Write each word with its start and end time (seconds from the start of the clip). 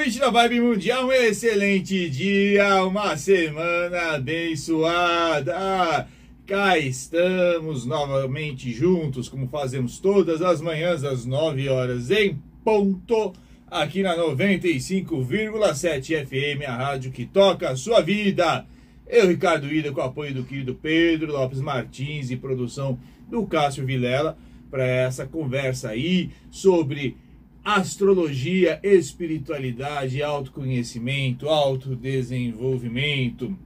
Ouvinte 0.00 0.18
da 0.18 0.30
Vibe 0.30 0.60
Mundial, 0.60 1.08
um 1.08 1.12
excelente 1.12 2.08
dia, 2.08 2.82
uma 2.86 3.18
semana 3.18 4.14
abençoada. 4.14 6.08
Cá 6.46 6.78
estamos 6.78 7.84
novamente 7.84 8.72
juntos, 8.72 9.28
como 9.28 9.46
fazemos 9.48 9.98
todas 9.98 10.40
as 10.40 10.62
manhãs 10.62 11.04
às 11.04 11.26
9 11.26 11.68
horas 11.68 12.10
em 12.10 12.40
ponto, 12.64 13.34
aqui 13.70 14.02
na 14.02 14.16
95,7 14.16 16.26
FM, 16.26 16.66
a 16.66 16.76
rádio 16.76 17.12
que 17.12 17.26
toca 17.26 17.68
a 17.68 17.76
sua 17.76 18.00
vida. 18.00 18.64
Eu, 19.06 19.28
Ricardo 19.28 19.70
Ida, 19.70 19.92
com 19.92 20.00
o 20.00 20.04
apoio 20.04 20.32
do 20.32 20.44
querido 20.44 20.74
Pedro 20.74 21.30
Lopes 21.30 21.60
Martins 21.60 22.30
e 22.30 22.38
produção 22.38 22.98
do 23.28 23.46
Cássio 23.46 23.84
Vilela, 23.84 24.38
para 24.70 24.86
essa 24.86 25.26
conversa 25.26 25.90
aí 25.90 26.30
sobre 26.50 27.18
astrologia, 27.64 28.78
espiritualidade, 28.82 30.22
autoconhecimento, 30.22 31.48
autodesenvolvimento. 31.48 33.56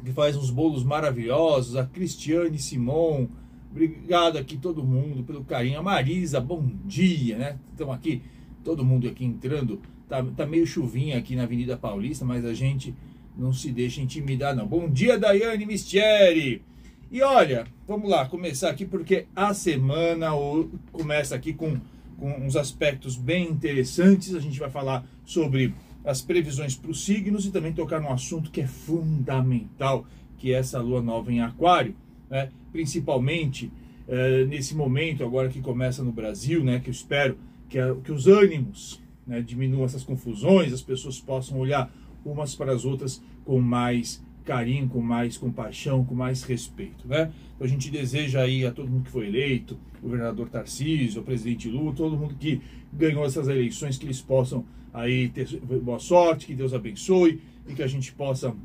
que 0.03 0.11
faz 0.11 0.35
uns 0.35 0.49
bolos 0.49 0.83
maravilhosos, 0.83 1.77
a 1.77 1.85
Cristiane 1.85 2.59
Simon, 2.59 3.27
obrigado 3.71 4.37
aqui 4.37 4.57
todo 4.57 4.83
mundo 4.83 5.23
pelo 5.23 5.41
carinho, 5.45 5.79
a 5.79 5.81
Marisa, 5.81 6.41
bom 6.41 6.69
dia, 6.83 7.37
né? 7.37 7.57
Estamos 7.71 7.95
aqui, 7.95 8.21
todo 8.61 8.83
mundo 8.83 9.07
aqui 9.07 9.23
entrando, 9.23 9.81
tá, 10.09 10.21
tá 10.35 10.45
meio 10.45 10.67
chuvinha 10.67 11.17
aqui 11.17 11.33
na 11.33 11.43
Avenida 11.43 11.77
Paulista, 11.77 12.25
mas 12.25 12.43
a 12.43 12.53
gente 12.53 12.93
não 13.37 13.53
se 13.53 13.71
deixa 13.71 14.01
intimidar 14.01 14.53
não. 14.53 14.67
Bom 14.67 14.89
dia, 14.89 15.17
Daiane 15.17 15.65
Mistieri! 15.65 16.61
E 17.09 17.21
olha, 17.21 17.65
vamos 17.87 18.09
lá, 18.09 18.25
começar 18.25 18.69
aqui 18.69 18.85
porque 18.85 19.27
a 19.33 19.53
semana 19.53 20.31
começa 20.91 21.33
aqui 21.35 21.53
com 21.53 21.79
com 22.17 22.31
uns 22.31 22.55
aspectos 22.55 23.15
bem 23.15 23.49
interessantes. 23.49 24.35
A 24.35 24.39
gente 24.39 24.59
vai 24.59 24.69
falar 24.69 25.07
sobre 25.23 25.73
as 26.07 26.21
previsões 26.21 26.73
para 26.73 26.89
os 26.89 27.03
signos 27.03 27.45
e 27.45 27.51
também 27.51 27.73
tocar 27.73 27.99
num 27.99 28.11
assunto 28.11 28.49
que 28.49 28.61
é 28.61 28.67
fundamental, 28.67 30.07
que 30.37 30.53
é 30.53 30.57
essa 30.57 30.79
lua 30.79 31.01
nova 31.01 31.33
em 31.33 31.41
Aquário, 31.41 31.93
né? 32.29 32.49
principalmente 32.71 33.69
eh, 34.07 34.45
nesse 34.45 34.73
momento 34.73 35.21
agora 35.21 35.49
que 35.49 35.59
começa 35.59 36.01
no 36.01 36.13
Brasil, 36.13 36.63
né? 36.63 36.79
que 36.79 36.89
eu 36.89 36.93
espero 36.93 37.37
que, 37.67 37.77
a, 37.77 37.93
que 37.95 38.13
os 38.13 38.25
ânimos 38.25 39.01
né? 39.27 39.41
diminuam 39.41 39.83
essas 39.83 40.01
confusões, 40.01 40.71
as 40.71 40.81
pessoas 40.81 41.19
possam 41.19 41.59
olhar 41.59 41.93
umas 42.23 42.55
para 42.55 42.71
as 42.71 42.85
outras 42.85 43.21
com 43.43 43.59
mais 43.59 44.23
carinho, 44.45 44.87
com 44.87 45.01
mais 45.01 45.37
compaixão, 45.37 46.05
com 46.05 46.15
mais 46.15 46.41
respeito, 46.43 47.05
né? 47.05 47.33
Então 47.53 47.67
a 47.67 47.69
gente 47.69 47.91
deseja 47.91 48.43
aí 48.43 48.65
a 48.65 48.71
todo 48.71 48.89
mundo 48.89 49.03
que 49.03 49.11
foi 49.11 49.27
eleito, 49.27 49.77
o 49.99 50.03
governador 50.03 50.47
Tarcísio, 50.47 51.21
o 51.21 51.25
presidente 51.25 51.67
Lula, 51.67 51.93
todo 51.93 52.15
mundo 52.15 52.33
que 52.39 52.61
ganhou 52.93 53.25
essas 53.25 53.49
eleições, 53.49 53.97
que 53.97 54.05
eles 54.05 54.21
possam 54.21 54.63
aí 54.97 55.29
ter 55.29 55.47
boa 55.81 55.99
sorte, 55.99 56.47
que 56.47 56.55
Deus 56.55 56.73
abençoe 56.73 57.39
e 57.67 57.73
que 57.75 57.83
a 57.83 57.87
gente 57.87 58.11
possa 58.11 58.55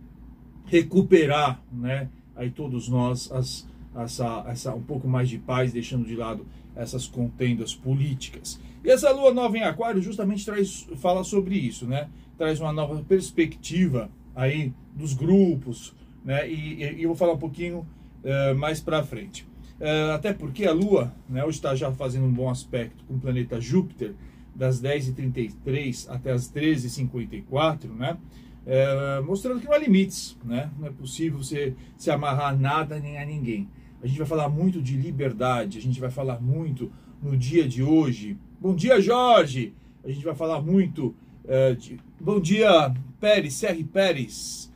recuperar, 0.65 1.62
né? 1.70 2.09
Aí 2.34 2.50
todos 2.50 2.88
nós 2.88 3.31
as, 3.31 3.69
essa, 3.94 4.44
essa 4.48 4.75
um 4.75 4.82
pouco 4.82 5.06
mais 5.06 5.28
de 5.28 5.37
paz, 5.37 5.72
deixando 5.72 6.06
de 6.06 6.16
lado 6.16 6.47
essas 6.75 7.06
contendas 7.06 7.75
políticas. 7.75 8.59
E 8.82 8.91
essa 8.91 9.10
lua 9.10 9.34
nova 9.34 9.59
em 9.59 9.62
Aquário 9.62 10.00
justamente 10.00 10.44
traz, 10.44 10.88
fala 10.97 11.22
sobre 11.22 11.54
isso, 11.54 11.87
né? 11.87 12.09
Traz 12.38 12.59
uma 12.60 12.72
nova 12.72 13.03
perspectiva 13.04 14.10
aí 14.34 14.72
dos 14.97 15.12
grupos, 15.12 15.94
né? 16.25 16.50
E, 16.50 16.82
e 16.82 17.03
eu 17.03 17.10
vou 17.10 17.16
falar 17.16 17.34
um 17.34 17.38
pouquinho 17.38 17.87
uh, 18.25 18.54
mais 18.56 18.81
para 18.81 19.03
frente. 19.03 19.47
Uh, 19.78 20.12
até 20.14 20.32
porque 20.32 20.64
a 20.64 20.72
Lua, 20.72 21.12
né, 21.28 21.44
hoje 21.44 21.59
está 21.59 21.75
já 21.75 21.93
fazendo 21.93 22.25
um 22.25 22.32
bom 22.32 22.49
aspecto 22.49 23.04
com 23.04 23.14
o 23.14 23.20
planeta 23.20 23.60
Júpiter, 23.60 24.14
das 24.55 24.81
10h33 24.81 26.07
até 26.09 26.33
as 26.33 26.51
13h54, 26.53 27.89
né? 27.95 28.17
Uh, 28.65 29.25
mostrando 29.25 29.61
que 29.61 29.67
não 29.67 29.73
há 29.73 29.79
limites, 29.79 30.39
né? 30.45 30.71
Não 30.79 30.87
é 30.87 30.91
possível 30.91 31.39
você 31.39 31.75
se 31.97 32.11
amarrar 32.11 32.53
a 32.53 32.57
nada 32.57 32.99
nem 33.01 33.19
a 33.19 33.25
ninguém. 33.25 33.69
A 34.03 34.07
gente 34.07 34.19
vai 34.19 34.27
falar 34.27 34.49
muito 34.49 34.81
de 34.81 34.97
liberdade, 34.97 35.79
a 35.79 35.81
gente 35.81 36.01
vai 36.01 36.11
falar 36.11 36.41
muito 36.41 36.93
no 37.23 37.37
dia 37.37 37.69
de 37.69 37.83
hoje. 37.83 38.37
Bom 38.61 38.75
dia, 38.75 39.01
Jorge! 39.01 39.73
A 40.05 40.09
gente 40.09 40.25
vai 40.25 40.35
falar 40.35 40.61
muito 40.61 41.15
é, 41.47 41.75
de, 41.75 41.99
bom 42.21 42.41
dia, 42.41 42.93
Pérez, 43.21 43.55
Serri 43.55 43.85
Pérez. 43.85 44.71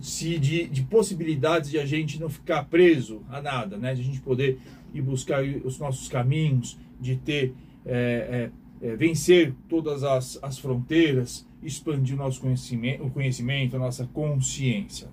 Se 0.00 0.38
de, 0.38 0.66
de, 0.66 0.82
possibilidades 0.82 1.70
de 1.70 1.78
a 1.78 1.86
gente 1.86 2.20
não 2.20 2.28
ficar 2.28 2.64
preso 2.64 3.22
a 3.30 3.40
nada, 3.40 3.76
né? 3.76 3.94
De 3.94 4.00
a 4.00 4.04
gente 4.04 4.20
poder 4.20 4.58
ir 4.92 5.00
buscar 5.00 5.42
os 5.42 5.78
nossos 5.78 6.08
caminhos, 6.08 6.78
de 7.00 7.16
ter, 7.16 7.54
é, 7.86 8.50
é, 8.84 8.94
vencer 8.94 9.54
todas 9.66 10.04
as, 10.04 10.38
as 10.42 10.58
fronteiras, 10.58 11.48
expandir 11.62 12.14
o 12.14 12.18
nosso 12.18 12.38
conhecimento, 12.38 13.02
o 13.02 13.10
conhecimento, 13.10 13.76
a 13.76 13.78
nossa 13.78 14.06
consciência. 14.12 15.08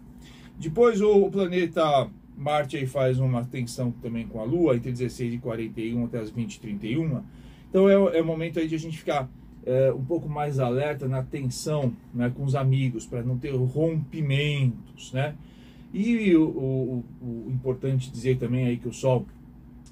Depois 0.59 0.99
o, 0.99 1.31
planeta 1.31 2.09
Marte 2.35 2.75
aí 2.75 2.85
faz 2.85 3.17
uma 3.17 3.45
tensão 3.45 3.89
também 4.01 4.27
com 4.27 4.41
a 4.41 4.43
Lua, 4.43 4.75
entre 4.75 4.91
16 4.91 5.35
e 5.35 5.37
41 5.37 6.03
até 6.03 6.19
as 6.19 6.29
20 6.29 6.55
e 6.55 6.59
31. 6.59 7.23
Então 7.69 7.89
é, 7.89 8.17
é 8.17 8.21
o 8.21 8.25
momento 8.25 8.59
aí 8.59 8.67
de 8.67 8.75
a 8.75 8.77
gente 8.77 8.97
ficar 8.97 9.29
é, 9.65 9.93
um 9.93 10.03
pouco 10.03 10.27
mais 10.27 10.59
alerta 10.59 11.07
na 11.07 11.23
tensão 11.23 11.93
né, 12.13 12.29
com 12.35 12.43
os 12.43 12.55
amigos, 12.55 13.05
para 13.05 13.23
não 13.23 13.37
ter 13.37 13.55
rompimentos, 13.55 15.13
né? 15.13 15.33
E 15.93 16.35
o, 16.35 16.43
o, 16.43 17.05
o, 17.21 17.51
importante 17.51 18.09
dizer 18.09 18.37
também 18.37 18.65
aí 18.65 18.77
que 18.77 18.87
o 18.87 18.93
Sol 18.93 19.25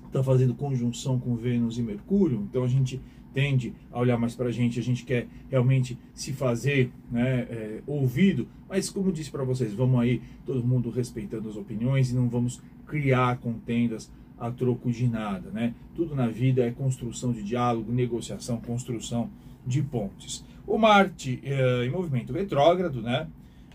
está 0.07 0.23
fazendo 0.23 0.53
conjunção 0.53 1.19
com 1.19 1.35
Vênus 1.35 1.77
e 1.77 1.83
Mercúrio, 1.83 2.47
então 2.49 2.63
a 2.63 2.67
gente 2.67 3.01
tende 3.33 3.73
a 3.91 3.99
olhar 3.99 4.17
mais 4.17 4.35
para 4.35 4.47
a 4.47 4.51
gente, 4.51 4.79
a 4.79 4.83
gente 4.83 5.05
quer 5.05 5.27
realmente 5.49 5.97
se 6.13 6.33
fazer 6.33 6.91
né, 7.11 7.47
é, 7.49 7.81
ouvido, 7.85 8.47
mas 8.67 8.89
como 8.89 9.11
disse 9.11 9.31
para 9.31 9.43
vocês, 9.43 9.73
vamos 9.73 9.99
aí 9.99 10.21
todo 10.45 10.63
mundo 10.63 10.89
respeitando 10.89 11.49
as 11.49 11.55
opiniões 11.55 12.11
e 12.11 12.15
não 12.15 12.27
vamos 12.27 12.61
criar 12.87 13.37
contendas 13.37 14.11
a 14.39 14.49
troco 14.49 14.89
de 14.89 15.07
nada, 15.07 15.49
né? 15.51 15.73
Tudo 15.95 16.15
na 16.15 16.27
vida 16.27 16.63
é 16.63 16.71
construção 16.71 17.33
de 17.33 17.43
diálogo, 17.43 17.91
negociação, 17.91 18.57
construção 18.57 19.29
de 19.67 19.81
pontes. 19.81 20.45
O 20.65 20.77
Marte 20.77 21.39
é, 21.43 21.85
em 21.85 21.89
movimento 21.89 22.31
retrógrado, 22.31 23.01
né? 23.01 23.27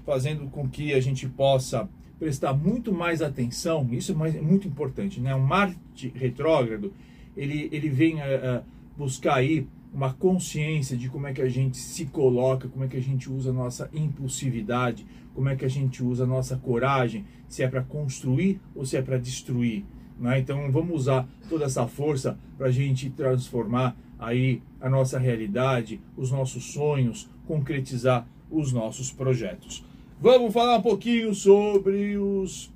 Fazendo 0.06 0.48
com 0.50 0.68
que 0.68 0.94
a 0.94 1.00
gente 1.00 1.28
possa 1.28 1.88
prestar 2.18 2.54
muito 2.54 2.92
mais 2.92 3.20
atenção, 3.20 3.86
isso 3.92 4.12
é 4.12 4.14
mais, 4.14 4.42
muito 4.42 4.66
importante, 4.66 5.20
né? 5.20 5.34
O 5.34 5.40
Marte 5.40 6.12
retrógrado, 6.14 6.92
ele, 7.36 7.68
ele 7.70 7.90
vem 7.90 8.20
é, 8.22 8.62
buscar 8.96 9.36
aí 9.36 9.66
uma 9.92 10.12
consciência 10.12 10.96
de 10.96 11.08
como 11.08 11.28
é 11.28 11.32
que 11.32 11.40
a 11.40 11.48
gente 11.48 11.76
se 11.76 12.06
coloca, 12.06 12.68
como 12.68 12.84
é 12.84 12.88
que 12.88 12.96
a 12.96 13.02
gente 13.02 13.30
usa 13.30 13.50
a 13.50 13.52
nossa 13.52 13.88
impulsividade, 13.94 15.06
como 15.34 15.48
é 15.48 15.56
que 15.56 15.64
a 15.64 15.70
gente 15.70 16.02
usa 16.02 16.24
a 16.24 16.26
nossa 16.26 16.56
coragem, 16.56 17.24
se 17.48 17.62
é 17.62 17.68
para 17.68 17.82
construir 17.82 18.60
ou 18.74 18.84
se 18.84 18.96
é 18.96 19.02
para 19.02 19.18
destruir. 19.18 19.84
Né? 20.18 20.40
Então 20.40 20.70
vamos 20.70 21.02
usar 21.02 21.28
toda 21.48 21.64
essa 21.64 21.86
força 21.86 22.38
para 22.58 22.66
a 22.68 22.70
gente 22.70 23.08
transformar 23.10 23.96
aí 24.18 24.62
a 24.80 24.88
nossa 24.88 25.18
realidade, 25.18 26.00
os 26.16 26.30
nossos 26.30 26.72
sonhos, 26.72 27.28
concretizar 27.46 28.26
os 28.50 28.72
nossos 28.72 29.12
projetos. 29.12 29.84
Vamos 30.20 30.52
falar 30.52 30.78
um 30.78 30.82
pouquinho 30.82 31.34
sobre 31.34 32.16
os 32.16 32.72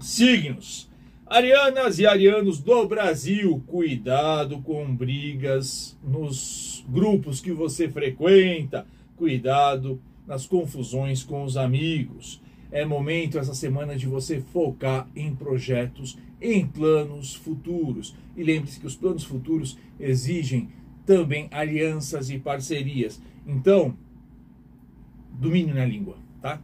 signos. 0.00 0.90
Arianas 1.28 1.98
e 1.98 2.06
arianos 2.06 2.60
do 2.60 2.86
Brasil, 2.86 3.60
cuidado 3.66 4.62
com 4.62 4.94
brigas 4.94 5.98
nos 6.00 6.84
grupos 6.88 7.40
que 7.40 7.50
você 7.50 7.88
frequenta, 7.88 8.86
cuidado 9.16 10.00
nas 10.24 10.46
confusões 10.46 11.24
com 11.24 11.42
os 11.42 11.56
amigos. 11.56 12.40
é 12.70 12.84
momento 12.84 13.38
essa 13.38 13.54
semana 13.54 13.96
de 13.96 14.06
você 14.06 14.40
focar 14.40 15.08
em 15.16 15.34
projetos, 15.34 16.16
em 16.40 16.64
planos 16.64 17.34
futuros. 17.34 18.14
E 18.36 18.44
lembre-se 18.44 18.78
que 18.78 18.86
os 18.86 18.94
planos 18.94 19.24
futuros 19.24 19.76
exigem 19.98 20.68
também 21.04 21.48
alianças 21.50 22.30
e 22.30 22.38
parcerias. 22.38 23.20
Então, 23.44 23.96
domínio 25.32 25.74
na 25.74 25.84
língua, 25.84 26.18
tá? 26.40 26.62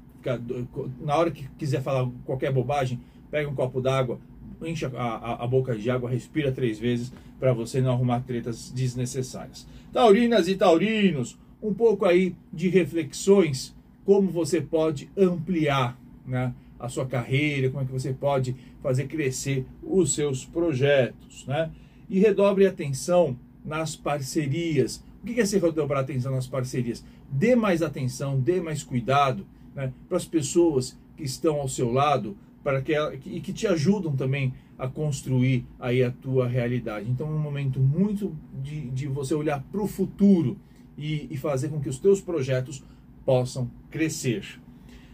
Na 1.00 1.16
hora 1.16 1.32
que 1.32 1.48
quiser 1.58 1.82
falar 1.82 2.08
qualquer 2.24 2.52
bobagem, 2.52 3.00
pega 3.30 3.48
um 3.48 3.54
copo 3.54 3.80
d'água, 3.80 4.20
enche 4.66 4.86
a, 4.86 4.88
a, 4.88 5.44
a, 5.44 5.46
boca 5.46 5.74
de 5.76 5.90
água, 5.90 6.10
respira 6.10 6.52
três 6.52 6.78
vezes 6.78 7.12
para 7.38 7.52
você 7.52 7.80
não 7.80 7.92
arrumar 7.92 8.20
tretas 8.20 8.70
desnecessárias. 8.70 9.66
Taurinas 9.92 10.48
e 10.48 10.54
taurinos, 10.54 11.38
um 11.62 11.72
pouco 11.72 12.04
aí 12.04 12.34
de 12.52 12.68
reflexões, 12.68 13.74
como 14.04 14.28
você 14.28 14.60
pode 14.60 15.10
ampliar 15.16 15.98
né, 16.26 16.52
a 16.78 16.88
sua 16.88 17.06
carreira, 17.06 17.70
como 17.70 17.82
é 17.82 17.86
que 17.86 17.92
você 17.92 18.12
pode 18.12 18.56
fazer 18.82 19.06
crescer 19.06 19.64
os 19.82 20.14
seus 20.14 20.44
projetos, 20.44 21.46
né? 21.46 21.70
E 22.10 22.18
redobre 22.18 22.66
atenção 22.66 23.38
nas 23.64 23.94
parcerias. 23.94 25.02
O 25.22 25.26
que 25.26 25.40
é 25.40 25.46
ser 25.46 25.62
redobrar 25.62 26.00
atenção 26.00 26.32
nas 26.32 26.46
parcerias? 26.48 27.04
Dê 27.30 27.54
mais 27.54 27.80
atenção, 27.80 28.38
dê 28.38 28.60
mais 28.60 28.82
cuidado 28.82 29.46
né, 29.74 29.92
para 30.08 30.16
as 30.16 30.24
pessoas 30.24 30.98
que 31.16 31.22
estão 31.22 31.60
ao 31.60 31.68
seu 31.68 31.92
lado 31.92 32.36
para 32.62 32.80
que 32.80 32.94
e 33.26 33.40
que 33.40 33.52
te 33.52 33.66
ajudam 33.66 34.14
também 34.14 34.52
a 34.78 34.88
construir 34.88 35.64
aí 35.78 36.02
a 36.02 36.10
tua 36.10 36.46
realidade. 36.46 37.10
Então 37.10 37.26
é 37.28 37.30
um 37.30 37.38
momento 37.38 37.80
muito 37.80 38.36
de, 38.62 38.90
de 38.90 39.06
você 39.06 39.34
olhar 39.34 39.62
para 39.70 39.80
o 39.80 39.86
futuro 39.86 40.56
e, 40.96 41.28
e 41.30 41.36
fazer 41.36 41.68
com 41.68 41.80
que 41.80 41.88
os 41.88 41.98
teus 41.98 42.20
projetos 42.20 42.82
possam 43.24 43.70
crescer. 43.90 44.60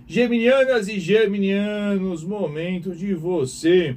Geminianas 0.06 0.88
e 0.88 0.98
geminianos, 0.98 2.24
momento 2.24 2.94
de 2.94 3.14
você 3.14 3.96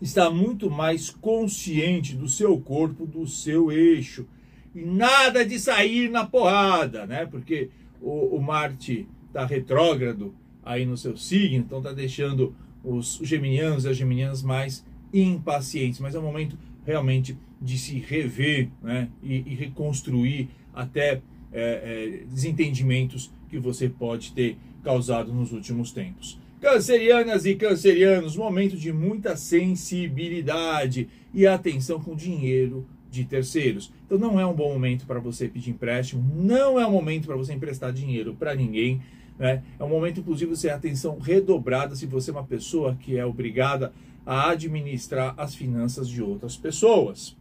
estar 0.00 0.30
muito 0.30 0.70
mais 0.70 1.10
consciente 1.10 2.16
do 2.16 2.28
seu 2.28 2.58
corpo, 2.60 3.06
do 3.06 3.26
seu 3.26 3.70
eixo. 3.70 4.26
E 4.74 4.82
nada 4.82 5.44
de 5.44 5.58
sair 5.58 6.10
na 6.10 6.26
porrada, 6.26 7.06
né? 7.06 7.26
Porque 7.26 7.70
o, 8.00 8.36
o 8.36 8.42
Marte 8.42 9.08
está 9.28 9.44
retrógrado 9.44 10.34
aí 10.68 10.84
no 10.84 10.98
seu 10.98 11.16
signo, 11.16 11.64
então 11.64 11.78
está 11.78 11.92
deixando 11.92 12.54
os 12.84 13.18
geminianos 13.22 13.86
e 13.86 13.88
as 13.88 13.96
geminianas 13.96 14.42
mais 14.42 14.84
impacientes. 15.14 15.98
Mas 15.98 16.14
é 16.14 16.18
um 16.18 16.22
momento 16.22 16.58
realmente 16.84 17.38
de 17.60 17.78
se 17.78 17.98
rever 17.98 18.68
né? 18.82 19.08
e, 19.22 19.36
e 19.46 19.54
reconstruir 19.54 20.50
até 20.74 21.22
é, 21.50 21.52
é, 21.52 22.24
desentendimentos 22.30 23.30
que 23.48 23.58
você 23.58 23.88
pode 23.88 24.32
ter 24.32 24.58
causado 24.84 25.32
nos 25.32 25.52
últimos 25.52 25.90
tempos. 25.90 26.38
Cancerianas 26.60 27.46
e 27.46 27.54
cancerianos, 27.54 28.36
momento 28.36 28.76
de 28.76 28.92
muita 28.92 29.36
sensibilidade 29.36 31.08
e 31.32 31.46
atenção 31.46 31.98
com 31.98 32.14
dinheiro 32.14 32.86
de 33.10 33.24
terceiros. 33.24 33.90
Então 34.04 34.18
não 34.18 34.38
é 34.38 34.44
um 34.44 34.52
bom 34.52 34.70
momento 34.70 35.06
para 35.06 35.18
você 35.18 35.48
pedir 35.48 35.70
empréstimo, 35.70 36.22
não 36.36 36.78
é 36.78 36.86
um 36.86 36.92
momento 36.92 37.26
para 37.26 37.36
você 37.36 37.54
emprestar 37.54 37.90
dinheiro 37.90 38.36
para 38.38 38.54
ninguém. 38.54 39.00
Né? 39.38 39.62
É 39.78 39.84
um 39.84 39.88
momento, 39.88 40.20
inclusive, 40.20 40.54
de 40.54 40.70
atenção 40.70 41.18
redobrada 41.18 41.94
se 41.94 42.06
você 42.06 42.30
é 42.30 42.34
uma 42.34 42.44
pessoa 42.44 42.96
que 42.96 43.16
é 43.16 43.24
obrigada 43.24 43.92
a 44.26 44.50
administrar 44.50 45.34
as 45.36 45.54
finanças 45.54 46.08
de 46.08 46.22
outras 46.22 46.56
pessoas. 46.56 47.36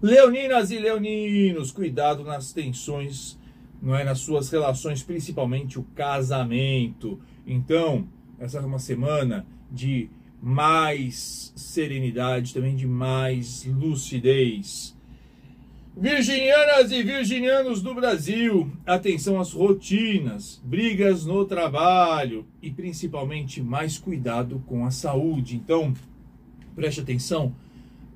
Leoninas 0.00 0.70
e 0.70 0.78
leoninos, 0.78 1.72
cuidado 1.72 2.22
nas 2.22 2.52
tensões, 2.52 3.38
não 3.82 3.94
é 3.94 4.04
nas 4.04 4.20
suas 4.20 4.48
relações, 4.50 5.02
principalmente 5.02 5.78
o 5.78 5.82
casamento. 5.94 7.20
Então, 7.46 8.08
essa 8.38 8.58
é 8.58 8.60
uma 8.60 8.78
semana 8.78 9.44
de 9.70 10.08
mais 10.40 11.52
serenidade, 11.56 12.54
também 12.54 12.76
de 12.76 12.86
mais 12.86 13.64
lucidez. 13.64 14.96
Virginianas 16.00 16.92
e 16.92 17.02
virginianos 17.02 17.82
do 17.82 17.92
Brasil, 17.92 18.70
atenção 18.86 19.40
às 19.40 19.52
rotinas, 19.52 20.62
brigas 20.64 21.26
no 21.26 21.44
trabalho 21.44 22.46
e 22.62 22.70
principalmente 22.70 23.60
mais 23.60 23.98
cuidado 23.98 24.62
com 24.64 24.86
a 24.86 24.92
saúde. 24.92 25.56
Então, 25.56 25.92
preste 26.76 27.00
atenção 27.00 27.52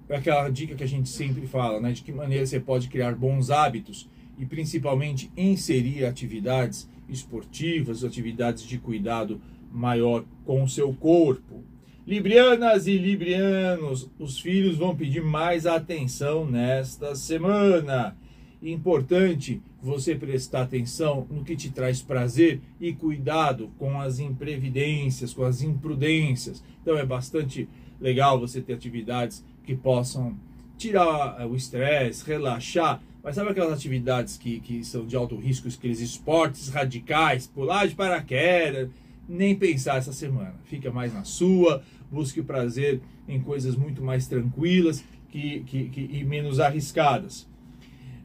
é 0.08 0.16
aquela 0.16 0.48
dica 0.48 0.76
que 0.76 0.84
a 0.84 0.88
gente 0.88 1.08
sempre 1.08 1.44
fala, 1.48 1.80
né? 1.80 1.90
De 1.90 2.02
que 2.02 2.12
maneira 2.12 2.46
você 2.46 2.60
pode 2.60 2.86
criar 2.86 3.16
bons 3.16 3.50
hábitos 3.50 4.08
e 4.38 4.46
principalmente 4.46 5.32
inserir 5.36 6.04
atividades 6.04 6.88
esportivas, 7.08 8.04
atividades 8.04 8.62
de 8.62 8.78
cuidado 8.78 9.40
maior 9.72 10.24
com 10.44 10.62
o 10.62 10.68
seu 10.68 10.94
corpo. 10.94 11.64
Librianas 12.04 12.88
e 12.88 12.98
librianos, 12.98 14.10
os 14.18 14.40
filhos 14.40 14.76
vão 14.76 14.96
pedir 14.96 15.22
mais 15.22 15.66
atenção 15.66 16.44
nesta 16.44 17.14
semana. 17.14 18.16
Importante 18.60 19.62
você 19.80 20.16
prestar 20.16 20.62
atenção 20.62 21.28
no 21.30 21.44
que 21.44 21.54
te 21.54 21.70
traz 21.70 22.02
prazer 22.02 22.60
e 22.80 22.92
cuidado 22.92 23.70
com 23.78 24.00
as 24.00 24.18
imprevidências, 24.18 25.32
com 25.32 25.44
as 25.44 25.62
imprudências. 25.62 26.62
Então 26.82 26.98
é 26.98 27.06
bastante 27.06 27.68
legal 28.00 28.38
você 28.38 28.60
ter 28.60 28.72
atividades 28.72 29.44
que 29.64 29.76
possam 29.76 30.36
tirar 30.76 31.36
eh, 31.38 31.46
o 31.46 31.54
estresse, 31.54 32.26
relaxar. 32.26 33.00
Mas 33.22 33.36
sabe 33.36 33.50
aquelas 33.50 33.74
atividades 33.74 34.36
que, 34.36 34.58
que 34.58 34.84
são 34.84 35.06
de 35.06 35.14
alto 35.14 35.36
risco, 35.36 35.68
aqueles 35.68 36.00
esportes 36.00 36.68
radicais, 36.68 37.46
pular 37.46 37.86
de 37.86 37.94
paraquedas? 37.94 38.90
Nem 39.28 39.54
pensar 39.54 39.96
essa 39.96 40.12
semana. 40.12 40.54
Fica 40.64 40.90
mais 40.90 41.12
na 41.14 41.24
sua, 41.24 41.82
busque 42.10 42.40
o 42.40 42.44
prazer 42.44 43.00
em 43.28 43.40
coisas 43.40 43.76
muito 43.76 44.02
mais 44.02 44.26
tranquilas 44.26 45.04
que, 45.30 45.60
que, 45.60 45.88
que 45.88 46.00
e 46.12 46.24
menos 46.24 46.60
arriscadas. 46.60 47.48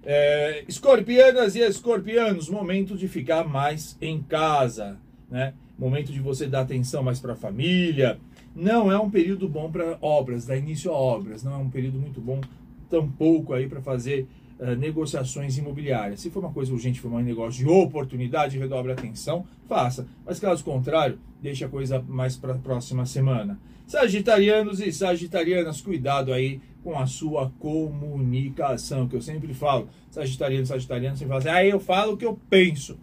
É, 0.04 0.64
escorpianas 0.68 1.56
e 1.56 1.60
escorpianos, 1.60 2.50
momento 2.50 2.96
de 2.96 3.08
ficar 3.08 3.48
mais 3.48 3.98
em 4.02 4.22
casa, 4.22 4.98
né? 5.30 5.54
Momento 5.78 6.12
de 6.12 6.20
você 6.20 6.48
dar 6.48 6.62
atenção 6.62 7.04
mais 7.04 7.20
para 7.20 7.34
a 7.34 7.36
família, 7.36 8.20
não 8.56 8.92
é 8.92 8.98
um 8.98 9.10
período 9.10 9.48
bom 9.48 9.70
para 9.70 9.98
obras, 10.02 10.46
dar 10.46 10.58
início 10.58 10.92
a 10.92 10.96
obras, 10.96 11.44
não 11.44 11.54
é 11.54 11.58
um 11.58 11.70
período 11.70 12.00
muito 12.00 12.20
bom 12.20 12.42
tampouco 12.90 13.54
aí 13.54 13.68
para 13.68 13.82
fazer 13.82 14.28
uh, 14.60 14.76
negociações 14.76 15.58
imobiliárias. 15.58 16.20
Se 16.20 16.30
for 16.30 16.40
uma 16.40 16.54
coisa 16.54 16.72
urgente, 16.72 17.00
for 17.00 17.12
um 17.12 17.20
negócio 17.20 17.64
de 17.64 17.70
oportunidade, 17.70 18.58
redobre 18.58 18.92
a 18.92 18.96
atenção, 18.96 19.46
faça. 19.68 20.08
Mas 20.26 20.40
caso 20.40 20.64
contrário, 20.64 21.20
deixe 21.42 21.64
a 21.64 21.70
coisa 21.70 22.04
mais 22.08 22.36
para 22.36 22.54
a 22.54 22.58
próxima 22.58 23.06
semana. 23.06 23.60
Sagitarianos 23.86 24.82
e 24.82 24.92
sagitarianas, 24.92 25.80
cuidado 25.80 26.34
aí 26.34 26.60
com 26.84 26.98
a 26.98 27.06
sua 27.06 27.50
comunicação, 27.60 29.08
que 29.08 29.16
eu 29.16 29.22
sempre 29.22 29.54
falo. 29.54 29.88
Sagitariano, 30.12 30.66
sagitariano, 30.66 31.16
você 31.16 31.26
fala 31.26 31.40
assim, 31.40 31.50
ah, 31.50 31.66
eu 31.66 31.80
falo 31.80 32.14
o 32.14 32.18
que 32.18 32.26
eu 32.26 32.40
penso. 32.50 32.98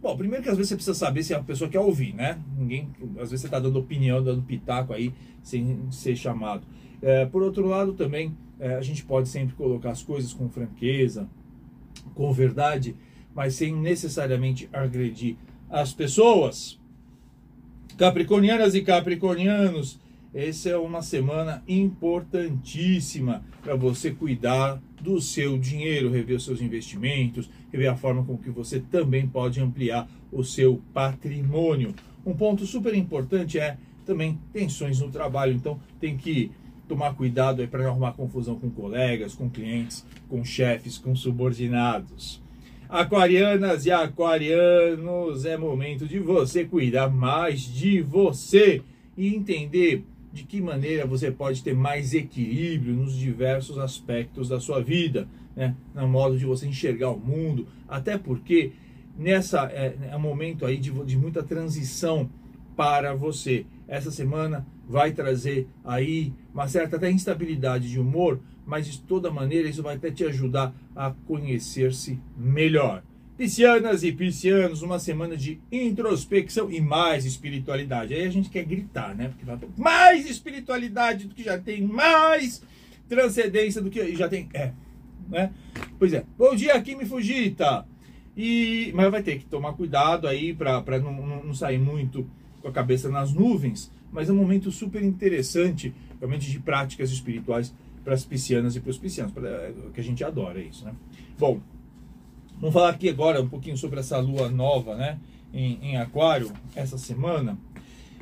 Bom, 0.00 0.16
primeiro 0.16 0.42
que 0.42 0.48
às 0.48 0.56
vezes 0.56 0.70
você 0.70 0.76
precisa 0.76 0.96
saber 0.96 1.22
se 1.22 1.34
a 1.34 1.42
pessoa 1.42 1.68
quer 1.68 1.80
ouvir, 1.80 2.14
né? 2.14 2.38
Ninguém, 2.56 2.88
às 3.16 3.30
vezes 3.30 3.42
você 3.42 3.46
está 3.48 3.60
dando 3.60 3.78
opinião, 3.78 4.22
dando 4.22 4.40
pitaco 4.42 4.94
aí, 4.94 5.12
sem 5.42 5.90
ser 5.90 6.16
chamado. 6.16 6.62
É, 7.02 7.26
por 7.26 7.42
outro 7.42 7.66
lado, 7.66 7.92
também 7.92 8.34
é, 8.60 8.74
a 8.74 8.82
gente 8.82 9.02
pode 9.04 9.28
sempre 9.28 9.56
colocar 9.56 9.90
as 9.90 10.02
coisas 10.02 10.32
com 10.32 10.48
franqueza, 10.48 11.26
com 12.14 12.30
verdade, 12.32 12.94
mas 13.34 13.54
sem 13.54 13.74
necessariamente 13.74 14.68
agredir 14.72 15.36
as 15.68 15.92
pessoas. 15.92 16.78
Capricornianas 17.96 18.74
e 18.74 18.82
capricornianos, 18.82 19.98
essa 20.32 20.68
é 20.68 20.76
uma 20.76 21.02
semana 21.02 21.62
importantíssima 21.66 23.42
para 23.62 23.74
você 23.74 24.10
cuidar 24.10 24.80
do 25.00 25.20
seu 25.20 25.58
dinheiro, 25.58 26.10
rever 26.10 26.36
os 26.36 26.44
seus 26.44 26.60
investimentos, 26.60 27.50
rever 27.72 27.90
a 27.90 27.96
forma 27.96 28.24
com 28.24 28.36
que 28.36 28.50
você 28.50 28.78
também 28.78 29.26
pode 29.26 29.60
ampliar 29.60 30.08
o 30.30 30.44
seu 30.44 30.82
patrimônio. 30.92 31.94
Um 32.24 32.34
ponto 32.34 32.66
super 32.66 32.94
importante 32.94 33.58
é 33.58 33.76
também 34.04 34.38
tensões 34.52 35.00
no 35.00 35.10
trabalho, 35.10 35.52
então 35.52 35.80
tem 35.98 36.16
que 36.16 36.50
tomar 36.90 37.14
cuidado 37.14 37.66
para 37.68 37.84
não 37.84 37.90
arrumar 37.90 38.12
confusão 38.14 38.58
com 38.58 38.68
colegas, 38.68 39.32
com 39.32 39.48
clientes, 39.48 40.04
com 40.28 40.44
chefes, 40.44 40.98
com 40.98 41.14
subordinados. 41.14 42.42
Aquarianas 42.88 43.86
e 43.86 43.92
aquarianos, 43.92 45.44
é 45.44 45.56
momento 45.56 46.04
de 46.04 46.18
você 46.18 46.64
cuidar 46.64 47.08
mais 47.08 47.60
de 47.60 48.02
você 48.02 48.82
e 49.16 49.32
entender 49.32 50.04
de 50.32 50.42
que 50.42 50.60
maneira 50.60 51.06
você 51.06 51.30
pode 51.30 51.62
ter 51.62 51.74
mais 51.74 52.12
equilíbrio 52.12 52.92
nos 52.92 53.14
diversos 53.14 53.78
aspectos 53.78 54.48
da 54.48 54.58
sua 54.58 54.82
vida, 54.82 55.28
né? 55.54 55.76
no 55.94 56.08
modo 56.08 56.36
de 56.36 56.44
você 56.44 56.66
enxergar 56.66 57.10
o 57.10 57.20
mundo, 57.20 57.68
até 57.88 58.18
porque 58.18 58.72
nessa 59.16 59.70
é, 59.72 59.94
é 60.10 60.16
um 60.16 60.20
momento 60.20 60.66
aí 60.66 60.76
de, 60.76 60.90
de 61.04 61.16
muita 61.16 61.44
transição 61.44 62.28
para 62.76 63.14
você. 63.14 63.64
Essa 63.86 64.10
semana 64.10 64.66
vai 64.90 65.12
trazer 65.12 65.68
aí 65.84 66.32
uma 66.52 66.66
certa 66.66 66.96
até 66.96 67.08
instabilidade 67.08 67.88
de 67.88 68.00
humor, 68.00 68.40
mas 68.66 68.86
de 68.86 69.00
toda 69.00 69.30
maneira 69.30 69.68
isso 69.68 69.84
vai 69.84 69.94
até 69.94 70.10
te 70.10 70.24
ajudar 70.24 70.74
a 70.96 71.12
conhecer-se 71.28 72.18
melhor. 72.36 73.04
Piscianas 73.38 74.02
e 74.02 74.10
piscianos, 74.10 74.82
uma 74.82 74.98
semana 74.98 75.36
de 75.36 75.60
introspecção 75.70 76.70
e 76.70 76.80
mais 76.80 77.24
espiritualidade. 77.24 78.12
Aí 78.12 78.26
a 78.26 78.30
gente 78.30 78.50
quer 78.50 78.64
gritar, 78.64 79.14
né? 79.14 79.28
Porque 79.28 79.66
mais 79.80 80.28
espiritualidade 80.28 81.28
do 81.28 81.34
que 81.34 81.44
já 81.44 81.56
tem, 81.56 81.80
mais 81.82 82.60
transcendência 83.08 83.80
do 83.80 83.90
que 83.90 84.14
já 84.16 84.28
tem. 84.28 84.48
É, 84.52 84.72
né? 85.28 85.52
Pois 85.98 86.12
é. 86.12 86.24
Bom 86.36 86.54
dia, 86.54 86.80
Kimi 86.82 87.06
Fujita. 87.06 87.86
E, 88.36 88.90
mas 88.94 89.10
vai 89.10 89.22
ter 89.22 89.38
que 89.38 89.44
tomar 89.46 89.72
cuidado 89.74 90.26
aí 90.26 90.52
para 90.52 90.82
não, 90.98 91.12
não, 91.12 91.44
não 91.44 91.54
sair 91.54 91.78
muito 91.78 92.28
com 92.60 92.68
a 92.68 92.72
cabeça 92.72 93.08
nas 93.08 93.32
nuvens. 93.32 93.90
Mas 94.12 94.28
é 94.28 94.32
um 94.32 94.36
momento 94.36 94.70
super 94.70 95.02
interessante, 95.02 95.94
realmente, 96.18 96.50
de 96.50 96.58
práticas 96.58 97.10
espirituais 97.10 97.74
para 98.02 98.14
as 98.14 98.24
piscianas 98.24 98.74
e 98.76 98.80
para 98.80 98.90
os 98.90 98.98
piscianos, 98.98 99.32
pra, 99.32 99.72
que 99.92 100.00
a 100.00 100.04
gente 100.04 100.24
adora 100.24 100.60
isso, 100.60 100.84
né? 100.84 100.92
Bom, 101.38 101.60
Vamos 102.60 102.74
falar 102.74 102.90
aqui 102.90 103.08
agora 103.08 103.40
um 103.40 103.48
pouquinho 103.48 103.76
sobre 103.78 104.00
essa 104.00 104.18
lua 104.18 104.50
nova, 104.50 104.94
né? 104.94 105.18
Em, 105.52 105.78
em 105.82 105.96
Aquário, 105.96 106.52
essa 106.76 106.98
semana. 106.98 107.58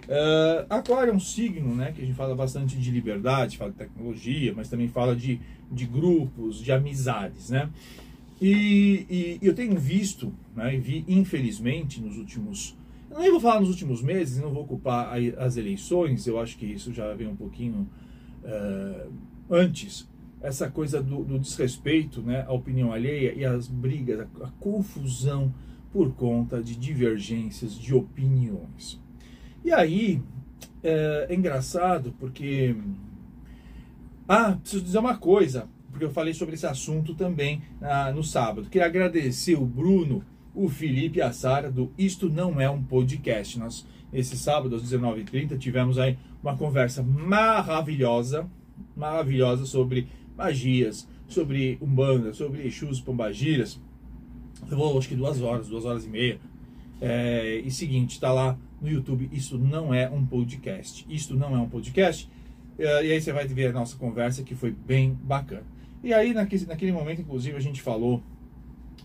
Uh, 0.04 0.64
aquário 0.70 1.10
é 1.10 1.14
um 1.14 1.18
signo, 1.18 1.74
né? 1.74 1.90
Que 1.90 2.02
a 2.02 2.04
gente 2.04 2.14
fala 2.14 2.36
bastante 2.36 2.78
de 2.78 2.88
liberdade, 2.92 3.58
fala 3.58 3.72
de 3.72 3.78
tecnologia, 3.78 4.54
mas 4.56 4.68
também 4.68 4.86
fala 4.86 5.16
de, 5.16 5.40
de 5.72 5.86
grupos, 5.86 6.62
de 6.62 6.70
amizades, 6.70 7.50
né? 7.50 7.68
E, 8.40 9.38
e 9.42 9.44
eu 9.44 9.52
tenho 9.54 9.76
visto, 9.76 10.32
né? 10.54 10.72
E 10.72 10.78
vi, 10.78 11.04
infelizmente, 11.08 12.00
nos 12.00 12.16
últimos. 12.16 12.76
Eu 13.10 13.18
nem 13.18 13.30
vou 13.30 13.40
falar 13.40 13.60
nos 13.60 13.70
últimos 13.70 14.02
meses, 14.02 14.38
não 14.38 14.52
vou 14.52 14.64
ocupar 14.64 15.12
as 15.38 15.56
eleições, 15.56 16.26
eu 16.26 16.38
acho 16.38 16.56
que 16.58 16.66
isso 16.66 16.92
já 16.92 17.12
vem 17.14 17.26
um 17.26 17.36
pouquinho 17.36 17.88
uh, 18.44 19.12
antes 19.50 20.08
essa 20.40 20.70
coisa 20.70 21.02
do, 21.02 21.24
do, 21.24 21.38
desrespeito 21.38 22.22
né, 22.22 22.44
à 22.46 22.52
opinião 22.52 22.92
alheia 22.92 23.32
e 23.34 23.44
as 23.44 23.66
brigas, 23.66 24.20
a, 24.20 24.44
a, 24.44 24.50
confusão 24.60 25.52
por 25.92 26.14
conta 26.14 26.62
de 26.62 26.76
divergências 26.76 27.74
de 27.74 27.94
opiniões. 27.94 29.00
E 29.64 29.72
aí 29.72 30.22
é, 30.82 31.26
é 31.28 31.34
engraçado 31.34 32.14
porque. 32.18 32.76
Ah, 34.28 34.52
preciso 34.52 34.84
dizer 34.84 34.98
uma 34.98 35.16
coisa, 35.16 35.66
porque 35.90 36.04
eu 36.04 36.10
falei 36.10 36.34
sobre 36.34 36.54
esse 36.54 36.66
assunto 36.66 37.14
também 37.14 37.62
ah, 37.80 38.12
no 38.12 38.22
sábado. 38.22 38.68
Queria 38.68 38.86
agradecer 38.86 39.56
o 39.56 39.64
Bruno, 39.64 40.22
o 40.58 40.68
Felipe 40.68 41.22
a 41.22 41.32
Sara 41.32 41.70
do 41.70 41.92
Isto 41.96 42.28
Não 42.28 42.60
É 42.60 42.68
um 42.68 42.82
Podcast. 42.82 43.58
Nós, 43.58 43.86
esse 44.12 44.36
sábado, 44.36 44.74
às 44.74 44.82
19h30, 44.82 45.56
tivemos 45.56 45.98
aí 45.98 46.18
uma 46.42 46.56
conversa 46.56 47.02
maravilhosa 47.02 48.48
maravilhosa 48.96 49.64
sobre 49.64 50.08
magias, 50.36 51.08
sobre 51.26 51.78
Umbanda, 51.80 52.32
sobre 52.32 52.66
Exus, 52.66 53.00
Pombagiras. 53.00 53.80
Levou 54.68 54.98
acho 54.98 55.08
que 55.08 55.14
duas 55.14 55.40
horas, 55.40 55.68
duas 55.68 55.84
horas 55.84 56.04
e 56.04 56.08
meia. 56.08 56.40
É, 57.00 57.62
e 57.64 57.70
seguinte, 57.70 58.12
está 58.12 58.32
lá 58.32 58.58
no 58.80 58.88
YouTube, 58.88 59.28
isso 59.32 59.56
não 59.56 59.94
é 59.94 60.10
um 60.10 60.26
podcast. 60.26 61.06
Isto 61.08 61.34
não 61.34 61.56
é 61.56 61.58
um 61.60 61.68
podcast. 61.68 62.28
É, 62.78 63.06
e 63.06 63.12
aí 63.12 63.20
você 63.20 63.32
vai 63.32 63.46
ver 63.46 63.68
a 63.68 63.72
nossa 63.72 63.96
conversa 63.96 64.42
que 64.42 64.54
foi 64.54 64.72
bem 64.72 65.16
bacana. 65.22 65.64
E 66.02 66.12
aí 66.12 66.34
naquele, 66.34 66.66
naquele 66.66 66.92
momento, 66.92 67.20
inclusive, 67.20 67.56
a 67.56 67.60
gente 67.60 67.80
falou 67.80 68.22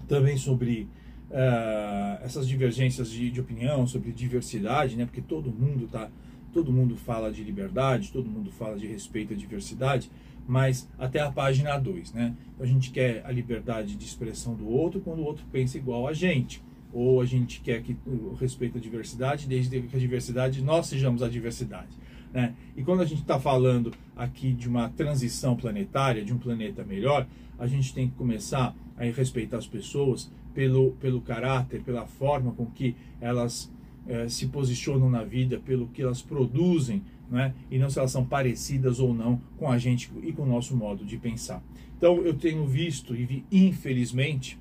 também 0.07 0.37
sobre 0.37 0.87
uh, 1.33 2.23
essas 2.23 2.47
divergências 2.47 3.09
de, 3.09 3.29
de, 3.29 3.41
opinião, 3.41 3.85
sobre 3.85 4.11
diversidade, 4.11 4.95
né? 4.95 5.05
Porque 5.05 5.21
todo 5.21 5.51
mundo 5.51 5.87
tá, 5.91 6.09
todo 6.53 6.71
mundo 6.71 6.95
fala 6.95 7.31
de 7.31 7.43
liberdade, 7.43 8.11
todo 8.11 8.29
mundo 8.29 8.51
fala 8.51 8.77
de 8.77 8.87
respeito 8.87 9.33
à 9.33 9.35
diversidade 9.35 10.09
mas 10.47 10.89
até 10.97 11.19
a 11.19 11.31
página 11.31 11.77
2, 11.77 12.13
né? 12.13 12.35
Então 12.53 12.65
a 12.65 12.69
gente 12.69 12.91
quer 12.91 13.25
a 13.25 13.31
liberdade 13.31 13.95
de 13.95 14.05
expressão 14.05 14.55
do 14.55 14.67
outro 14.67 14.99
quando 14.99 15.19
o 15.19 15.23
outro 15.23 15.45
pensa 15.51 15.77
igual 15.77 16.07
a 16.07 16.13
gente. 16.13 16.61
Ou 16.91 17.21
a 17.21 17.25
gente 17.25 17.59
quer 17.61 17.81
que 17.81 17.97
o 18.05 18.35
respeito 18.35 18.77
à 18.77 18.81
diversidade, 18.81 19.47
desde 19.47 19.81
que 19.81 19.95
a 19.95 19.99
diversidade, 19.99 20.61
nós 20.61 20.87
sejamos 20.87 21.23
a 21.23 21.29
diversidade. 21.29 21.97
Né? 22.31 22.53
E 22.75 22.83
quando 22.83 23.01
a 23.01 23.05
gente 23.05 23.21
está 23.21 23.39
falando 23.39 23.91
aqui 24.15 24.53
de 24.53 24.67
uma 24.67 24.89
transição 24.89 25.55
planetária, 25.55 26.23
de 26.23 26.33
um 26.33 26.37
planeta 26.37 26.83
melhor, 26.83 27.25
a 27.57 27.65
gente 27.65 27.93
tem 27.93 28.09
que 28.09 28.15
começar 28.15 28.75
a 28.97 29.03
respeitar 29.05 29.57
as 29.57 29.67
pessoas 29.67 30.31
pelo, 30.53 30.91
pelo 30.93 31.21
caráter, 31.21 31.81
pela 31.81 32.05
forma 32.05 32.51
com 32.51 32.65
que 32.65 32.95
elas 33.19 33.71
eh, 34.07 34.27
se 34.27 34.47
posicionam 34.47 35.09
na 35.09 35.23
vida, 35.23 35.59
pelo 35.59 35.87
que 35.87 36.01
elas 36.01 36.21
produzem 36.21 37.03
né? 37.29 37.53
e 37.71 37.79
não 37.79 37.89
se 37.89 37.99
elas 37.99 38.11
são 38.11 38.25
parecidas 38.25 38.99
ou 38.99 39.13
não 39.13 39.41
com 39.57 39.69
a 39.69 39.77
gente 39.77 40.11
e 40.21 40.31
com 40.31 40.43
o 40.43 40.45
nosso 40.45 40.75
modo 40.75 41.05
de 41.05 41.17
pensar. 41.17 41.63
Então 41.97 42.17
eu 42.17 42.33
tenho 42.33 42.65
visto 42.65 43.15
e 43.15 43.25
vi, 43.25 43.45
infelizmente, 43.51 44.59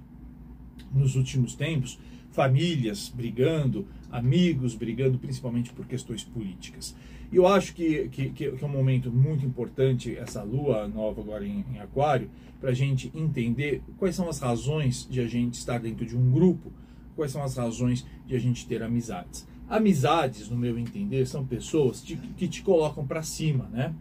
nos 0.94 1.16
últimos 1.16 1.54
tempos, 1.54 1.98
famílias 2.32 3.12
brigando, 3.14 3.86
amigos 4.10 4.74
brigando, 4.74 5.18
principalmente 5.18 5.72
por 5.72 5.86
questões 5.86 6.24
políticas. 6.24 6.96
E 7.30 7.36
eu 7.36 7.46
acho 7.46 7.74
que, 7.74 8.08
que, 8.10 8.30
que 8.30 8.44
é 8.44 8.64
um 8.64 8.68
momento 8.68 9.10
muito 9.10 9.46
importante, 9.46 10.16
essa 10.16 10.42
lua 10.42 10.86
nova 10.86 11.20
agora 11.22 11.46
em, 11.46 11.64
em 11.72 11.78
Aquário, 11.78 12.28
para 12.60 12.70
a 12.70 12.74
gente 12.74 13.10
entender 13.14 13.82
quais 13.96 14.14
são 14.14 14.28
as 14.28 14.38
razões 14.38 15.08
de 15.10 15.20
a 15.20 15.26
gente 15.26 15.54
estar 15.54 15.78
dentro 15.78 16.04
de 16.04 16.16
um 16.16 16.30
grupo, 16.30 16.70
quais 17.16 17.32
são 17.32 17.42
as 17.42 17.56
razões 17.56 18.06
de 18.26 18.34
a 18.34 18.38
gente 18.38 18.66
ter 18.66 18.82
amizades. 18.82 19.46
Amizades, 19.68 20.50
no 20.50 20.56
meu 20.56 20.78
entender, 20.78 21.26
são 21.26 21.46
pessoas 21.46 22.02
que, 22.02 22.16
que 22.16 22.46
te 22.46 22.62
colocam 22.62 23.06
para 23.06 23.22
cima, 23.22 23.68
né? 23.72 23.94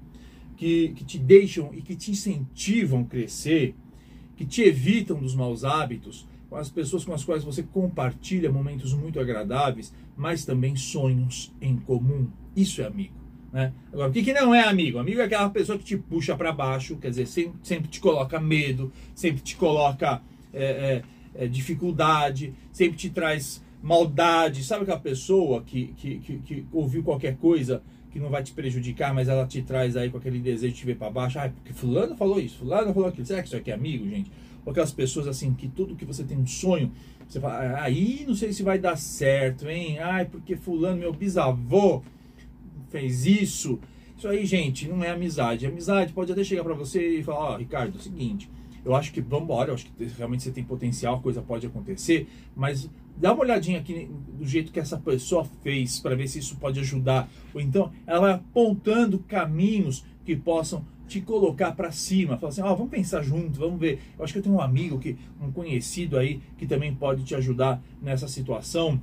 Que, 0.57 0.89
que 0.89 1.05
te 1.05 1.17
deixam 1.17 1.73
e 1.73 1.81
que 1.81 1.95
te 1.95 2.11
incentivam 2.11 3.01
a 3.01 3.05
crescer, 3.05 3.75
que 4.35 4.45
te 4.45 4.61
evitam 4.61 5.17
dos 5.17 5.33
maus 5.33 5.63
hábitos, 5.63 6.27
com 6.51 6.57
as 6.57 6.69
pessoas 6.69 7.05
com 7.05 7.13
as 7.13 7.23
quais 7.23 7.45
você 7.45 7.63
compartilha 7.63 8.51
momentos 8.51 8.93
muito 8.93 9.21
agradáveis, 9.21 9.93
mas 10.17 10.43
também 10.43 10.75
sonhos 10.75 11.49
em 11.61 11.77
comum. 11.77 12.27
Isso 12.53 12.81
é 12.81 12.85
amigo. 12.85 13.13
Né? 13.53 13.71
Agora, 13.93 14.09
o 14.09 14.11
que, 14.11 14.21
que 14.21 14.33
não 14.33 14.53
é 14.53 14.67
amigo? 14.67 14.99
Amigo 14.99 15.21
é 15.21 15.23
aquela 15.23 15.49
pessoa 15.49 15.77
que 15.77 15.85
te 15.85 15.95
puxa 15.95 16.35
para 16.35 16.51
baixo, 16.51 16.97
quer 16.97 17.09
dizer, 17.09 17.25
sempre, 17.25 17.53
sempre, 17.63 17.87
te 17.87 18.01
coloca 18.01 18.37
medo, 18.37 18.91
sempre 19.15 19.41
te 19.41 19.55
coloca 19.55 20.21
é, 20.53 21.03
é, 21.35 21.45
é, 21.45 21.47
dificuldade, 21.47 22.53
sempre 22.73 22.97
te 22.97 23.09
traz 23.09 23.63
maldade, 23.81 24.61
sabe 24.65 24.83
aquela 24.83 24.99
pessoa 24.99 25.63
que, 25.63 25.93
que, 25.95 26.17
que, 26.17 26.37
que, 26.39 26.65
ouviu 26.73 27.01
qualquer 27.01 27.37
coisa 27.37 27.81
que 28.11 28.19
não 28.19 28.29
vai 28.29 28.43
te 28.43 28.51
prejudicar, 28.51 29.13
mas 29.13 29.29
ela 29.29 29.47
te 29.47 29.61
traz 29.61 29.95
aí 29.95 30.09
com 30.09 30.17
aquele 30.17 30.39
desejo 30.39 30.73
de 30.73 30.79
te 30.79 30.85
ver 30.85 30.97
para 30.97 31.09
baixo, 31.09 31.39
ah, 31.39 31.47
porque 31.47 31.71
fulano 31.71 32.13
falou 32.13 32.41
isso, 32.41 32.57
fulano 32.57 32.93
falou 32.93 33.07
aquilo, 33.07 33.25
será 33.25 33.41
que 33.41 33.47
isso 33.47 33.55
aqui 33.55 33.71
é 33.71 33.73
amigo, 33.73 34.05
gente? 34.09 34.29
Ou 34.65 34.71
aquelas 34.71 34.91
pessoas 34.91 35.27
assim, 35.27 35.53
que 35.53 35.67
tudo 35.67 35.95
que 35.95 36.05
você 36.05 36.23
tem 36.23 36.37
um 36.37 36.47
sonho, 36.47 36.91
você 37.27 37.39
fala, 37.39 37.55
ah, 37.55 37.83
aí 37.83 38.25
não 38.27 38.35
sei 38.35 38.51
se 38.51 38.63
vai 38.63 38.77
dar 38.77 38.97
certo, 38.97 39.69
hein? 39.69 39.99
Ai, 39.99 40.25
porque 40.25 40.55
fulano, 40.55 40.97
meu 40.97 41.13
bisavô, 41.13 42.01
fez 42.89 43.25
isso. 43.25 43.79
Isso 44.17 44.27
aí, 44.27 44.45
gente, 44.45 44.87
não 44.87 45.03
é 45.03 45.09
amizade. 45.09 45.65
Amizade 45.65 46.13
pode 46.13 46.31
até 46.31 46.43
chegar 46.43 46.63
para 46.63 46.73
você 46.73 47.19
e 47.19 47.23
falar, 47.23 47.39
ó, 47.39 47.53
oh, 47.53 47.57
Ricardo, 47.57 47.95
é 47.95 47.99
o 47.99 48.03
seguinte, 48.03 48.49
eu 48.83 48.95
acho 48.95 49.11
que 49.13 49.21
vamos 49.21 49.45
embora, 49.45 49.69
eu 49.69 49.75
acho 49.75 49.85
que 49.85 50.05
realmente 50.17 50.43
você 50.43 50.51
tem 50.51 50.63
potencial, 50.63 51.21
coisa 51.21 51.41
pode 51.41 51.65
acontecer, 51.67 52.27
mas 52.55 52.89
dá 53.15 53.31
uma 53.33 53.43
olhadinha 53.43 53.79
aqui 53.79 54.09
do 54.37 54.45
jeito 54.45 54.71
que 54.71 54.79
essa 54.79 54.97
pessoa 54.97 55.45
fez 55.63 55.99
para 55.99 56.15
ver 56.15 56.27
se 56.27 56.39
isso 56.39 56.55
pode 56.57 56.79
ajudar. 56.79 57.29
Ou 57.53 57.61
então 57.61 57.91
ela 58.05 58.19
vai 58.19 58.31
apontando 58.33 59.19
caminhos 59.19 60.03
que 60.25 60.35
possam 60.35 60.83
te 61.11 61.21
colocar 61.21 61.73
para 61.73 61.91
cima, 61.91 62.37
falar 62.37 62.49
assim, 62.49 62.61
ó, 62.61 62.71
oh, 62.71 62.75
vamos 62.75 62.91
pensar 62.91 63.21
junto, 63.21 63.59
vamos 63.59 63.79
ver. 63.79 63.99
Eu 64.17 64.23
acho 64.23 64.31
que 64.31 64.39
eu 64.39 64.43
tenho 64.43 64.55
um 64.55 64.61
amigo 64.61 64.97
que 64.97 65.17
um 65.41 65.51
conhecido 65.51 66.17
aí 66.17 66.41
que 66.57 66.65
também 66.65 66.93
pode 66.95 67.23
te 67.23 67.35
ajudar 67.35 67.81
nessa 68.01 68.27
situação 68.27 68.99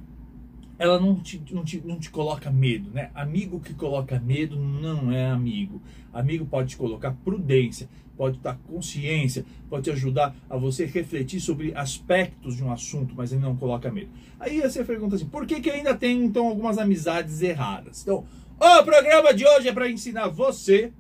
ela 0.79 1.00
não 1.00 1.17
te, 1.17 1.43
não, 1.50 1.65
te, 1.65 1.83
não 1.85 1.99
te 1.99 2.09
coloca 2.09 2.50
medo, 2.50 2.91
né? 2.91 3.11
Amigo 3.12 3.59
que 3.59 3.75
coloca 3.75 4.19
medo 4.21 4.57
não 4.57 5.11
é 5.11 5.27
amigo. 5.27 5.83
Amigo 6.12 6.47
pode 6.47 6.69
te 6.69 6.77
colocar 6.77 7.11
prudência, 7.25 7.88
pode 8.17 8.37
estar 8.37 8.57
consciência, 8.59 9.45
pode 9.69 9.85
te 9.85 9.91
ajudar 9.91 10.35
a 10.49 10.57
você 10.57 10.87
refletir 10.87 11.41
sobre 11.41 11.75
aspectos 11.75 12.57
de 12.57 12.62
um 12.62 12.71
assunto, 12.71 13.12
mas 13.17 13.33
ele 13.33 13.43
não 13.43 13.57
coloca 13.57 13.91
medo. 13.91 14.11
Aí 14.38 14.61
você 14.61 14.85
pergunta 14.85 15.17
assim, 15.17 15.27
por 15.27 15.47
que, 15.47 15.61
que 15.61 15.69
ainda 15.69 15.97
tem 15.97 16.25
então 16.25 16.47
algumas 16.47 16.79
amizades 16.79 17.43
erradas? 17.43 18.03
Então, 18.03 18.25
o 18.61 18.85
programa 18.85 19.35
de 19.35 19.45
hoje 19.45 19.69
é 19.69 19.73
para 19.73 19.91
ensinar 19.91 20.29
você 20.29 20.93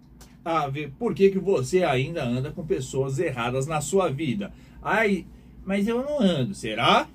a 0.56 0.68
ver 0.68 0.92
por 0.98 1.14
que, 1.14 1.30
que 1.30 1.38
você 1.38 1.84
ainda 1.84 2.24
anda 2.24 2.50
com 2.50 2.64
pessoas 2.64 3.18
erradas 3.18 3.66
na 3.66 3.80
sua 3.80 4.08
vida. 4.08 4.52
Ai, 4.82 5.26
mas 5.64 5.86
eu 5.86 6.02
não 6.02 6.20
ando, 6.20 6.54
será? 6.54 7.06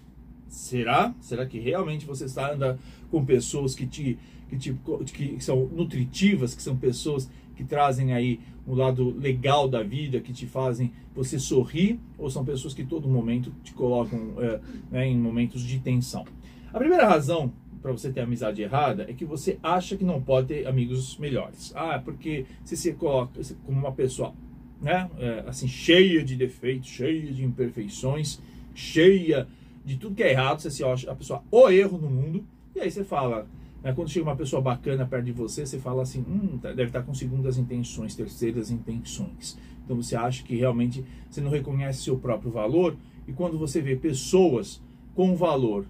Será? 0.48 1.14
Será 1.20 1.46
que 1.46 1.60
realmente 1.60 2.06
você 2.06 2.26
está 2.26 2.54
andando 2.54 2.80
com 3.10 3.26
pessoas 3.26 3.74
que 3.74 3.88
te 3.88 4.18
que, 4.50 4.58
te, 4.58 4.74
que 5.12 5.44
são 5.44 5.66
nutritivas, 5.68 6.54
que 6.54 6.62
são 6.62 6.78
pessoas 6.78 7.30
que 7.56 7.64
trazem 7.64 8.14
aí 8.14 8.40
um 8.68 8.76
lado 8.76 9.10
legal 9.18 9.68
da 9.68 9.82
vida, 9.82 10.20
que 10.20 10.32
te 10.32 10.46
fazem 10.46 10.92
você 11.16 11.40
sorrir, 11.40 12.00
ou 12.18 12.30
são 12.30 12.46
pessoas 12.46 12.74
que 12.74 12.84
todo 12.84 13.08
momento 13.08 13.52
te 13.64 13.74
colocam 13.74 14.36
é, 14.40 14.60
né, 14.92 15.08
em 15.08 15.18
momentos 15.18 15.62
de 15.64 15.80
tensão? 15.80 16.26
A 16.72 16.78
primeira 16.78 17.08
razão 17.08 17.52
para 17.84 17.92
você 17.92 18.10
ter 18.10 18.22
amizade 18.22 18.62
errada 18.62 19.06
é 19.10 19.14
que 19.14 19.26
você 19.26 19.60
acha 19.62 19.98
que 19.98 20.06
não 20.06 20.22
pode 20.22 20.48
ter 20.48 20.66
amigos 20.66 21.18
melhores. 21.18 21.74
Ah, 21.76 22.02
porque 22.04 22.46
se 22.64 22.78
você 22.78 22.94
coloca 22.94 23.42
como 23.66 23.78
uma 23.78 23.92
pessoa, 23.92 24.34
né, 24.82 25.12
é, 25.20 25.44
assim 25.46 25.68
cheia 25.68 26.24
de 26.24 26.38
defeitos, 26.38 26.90
cheia 26.90 27.32
de 27.32 27.44
imperfeições, 27.44 28.40
cheia 28.74 29.46
de 29.84 29.98
tudo 29.98 30.16
que 30.16 30.24
é 30.24 30.32
errado, 30.32 30.62
você 30.62 30.72
se 30.72 30.82
acha 30.82 31.12
a 31.12 31.16
pessoa 31.16 31.44
o 31.52 31.70
erro 31.70 31.98
no 31.98 32.10
mundo, 32.10 32.46
e 32.74 32.80
aí 32.80 32.90
você 32.90 33.04
fala, 33.04 33.46
né, 33.84 33.92
quando 33.92 34.10
chega 34.10 34.26
uma 34.26 34.36
pessoa 34.36 34.62
bacana 34.62 35.06
perto 35.06 35.26
de 35.26 35.34
você, 35.34 35.66
você 35.66 35.78
fala 35.78 36.04
assim, 36.04 36.22
hum, 36.22 36.58
tá, 36.58 36.70
deve 36.70 36.86
estar 36.86 37.04
com 37.04 37.14
segundas 37.14 37.58
intenções, 37.58 38.16
terceiras 38.16 38.72
intenções. 38.72 39.60
Então 39.84 39.98
você 39.98 40.16
acha 40.16 40.42
que 40.42 40.56
realmente 40.56 41.04
você 41.30 41.42
não 41.42 41.52
reconhece 41.52 42.02
seu 42.02 42.18
próprio 42.18 42.50
valor, 42.50 42.96
e 43.28 43.34
quando 43.34 43.60
você 43.60 43.82
vê 43.82 43.98
pessoas 43.98 44.82
com 45.14 45.36
valor 45.36 45.86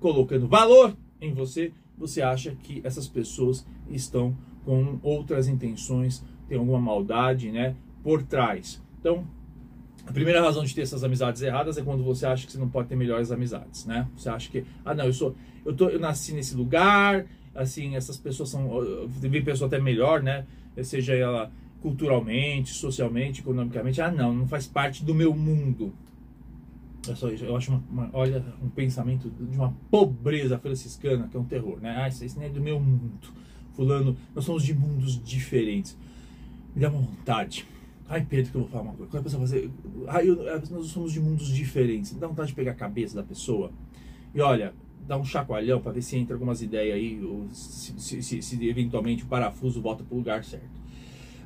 colocando 0.00 0.46
valor 0.46 0.94
em 1.20 1.32
você, 1.32 1.72
você 1.96 2.22
acha 2.22 2.54
que 2.62 2.80
essas 2.84 3.08
pessoas 3.08 3.66
estão 3.88 4.36
com 4.64 4.98
outras 5.02 5.48
intenções, 5.48 6.24
tem 6.48 6.58
alguma 6.58 6.80
maldade, 6.80 7.50
né, 7.50 7.76
por 8.02 8.22
trás. 8.22 8.82
Então, 8.98 9.26
a 10.06 10.12
primeira 10.12 10.42
razão 10.42 10.64
de 10.64 10.74
ter 10.74 10.82
essas 10.82 11.02
amizades 11.02 11.40
erradas 11.40 11.78
é 11.78 11.82
quando 11.82 12.02
você 12.02 12.26
acha 12.26 12.46
que 12.46 12.52
você 12.52 12.58
não 12.58 12.68
pode 12.68 12.88
ter 12.88 12.96
melhores 12.96 13.30
amizades, 13.30 13.86
né? 13.86 14.06
Você 14.14 14.28
acha 14.28 14.50
que, 14.50 14.64
ah, 14.84 14.94
não, 14.94 15.06
eu 15.06 15.12
sou, 15.12 15.34
eu 15.64 15.74
tô, 15.74 15.88
eu 15.88 15.98
nasci 15.98 16.34
nesse 16.34 16.54
lugar, 16.54 17.24
assim, 17.54 17.96
essas 17.96 18.18
pessoas 18.18 18.50
são, 18.50 18.68
vem 19.08 19.42
pessoa 19.42 19.66
até 19.66 19.78
melhor, 19.78 20.22
né? 20.22 20.44
Seja 20.82 21.14
ela 21.14 21.50
culturalmente, 21.80 22.72
socialmente, 22.72 23.40
economicamente, 23.40 24.00
ah, 24.00 24.10
não, 24.10 24.34
não 24.34 24.46
faz 24.46 24.66
parte 24.66 25.04
do 25.04 25.14
meu 25.14 25.34
mundo. 25.34 25.92
É 27.08 27.14
só 27.14 27.28
isso. 27.28 27.44
Eu 27.44 27.56
acho 27.56 27.70
uma, 27.70 27.82
uma, 27.90 28.10
olha, 28.12 28.44
um 28.62 28.68
pensamento 28.68 29.30
de 29.30 29.56
uma 29.56 29.74
pobreza 29.90 30.58
franciscana 30.58 31.28
que 31.28 31.36
é 31.36 31.40
um 31.40 31.44
terror, 31.44 31.78
né? 31.80 31.94
Ah, 31.96 32.08
isso, 32.08 32.24
isso 32.24 32.38
não 32.38 32.44
é 32.44 32.48
do 32.48 32.60
meu 32.60 32.80
mundo. 32.80 33.28
Fulano, 33.74 34.16
nós 34.34 34.44
somos 34.44 34.62
de 34.62 34.74
mundos 34.74 35.22
diferentes. 35.22 35.96
Me 36.74 36.82
dá 36.82 36.88
uma 36.88 37.00
vontade. 37.00 37.66
Ai, 38.08 38.24
Pedro, 38.28 38.50
que 38.50 38.56
eu 38.56 38.60
vou 38.62 38.70
falar 38.70 38.84
uma 38.84 38.94
coisa. 38.94 39.10
Quando 39.10 39.20
a 39.20 39.24
pessoa 39.24 39.40
fazer. 39.40 39.70
Ai, 40.08 40.28
eu, 40.28 40.36
nós 40.70 40.86
somos 40.88 41.12
de 41.12 41.20
mundos 41.20 41.48
diferentes. 41.48 42.12
Me 42.12 42.20
dá 42.20 42.26
vontade 42.26 42.48
de 42.48 42.54
pegar 42.54 42.72
a 42.72 42.74
cabeça 42.74 43.16
da 43.16 43.22
pessoa 43.22 43.72
e 44.34 44.40
olha, 44.40 44.74
dá 45.06 45.16
um 45.16 45.24
chacoalhão 45.24 45.80
para 45.80 45.92
ver 45.92 46.02
se 46.02 46.16
entra 46.16 46.34
algumas 46.34 46.60
ideias 46.60 46.96
aí, 46.96 47.22
ou 47.22 47.48
se, 47.52 47.92
se, 47.98 48.22
se, 48.22 48.42
se 48.42 48.68
eventualmente 48.68 49.22
o 49.22 49.26
parafuso 49.26 49.80
volta 49.80 50.02
para 50.02 50.14
o 50.14 50.18
lugar 50.18 50.42
certo. 50.42 50.82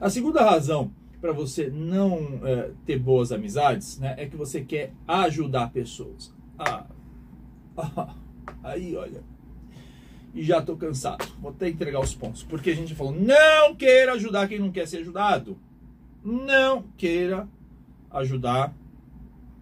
A 0.00 0.08
segunda 0.08 0.42
razão 0.42 0.90
para 1.20 1.32
você 1.32 1.68
não 1.68 2.40
é, 2.44 2.70
ter 2.87 2.98
boas 2.98 3.32
amizades, 3.32 3.98
né, 3.98 4.14
é 4.16 4.26
que 4.26 4.37
você 4.37 4.62
quer 4.62 4.92
ajudar 5.06 5.70
pessoas. 5.70 6.32
Ah, 6.58 6.87
ah, 7.76 8.14
aí, 8.62 8.96
olha. 8.96 9.22
E 10.34 10.42
já 10.42 10.60
tô 10.60 10.76
cansado. 10.76 11.26
Vou 11.40 11.50
até 11.50 11.68
entregar 11.68 12.00
os 12.00 12.14
pontos. 12.14 12.42
Porque 12.42 12.70
a 12.70 12.76
gente 12.76 12.94
falou: 12.94 13.12
não 13.12 13.75
queira 13.75 14.12
ajudar 14.12 14.48
quem 14.48 14.58
não 14.58 14.70
quer 14.70 14.87
ser 14.87 14.98
ajudado. 14.98 15.58
Não 16.22 16.82
queira 16.96 17.48
ajudar 18.10 18.75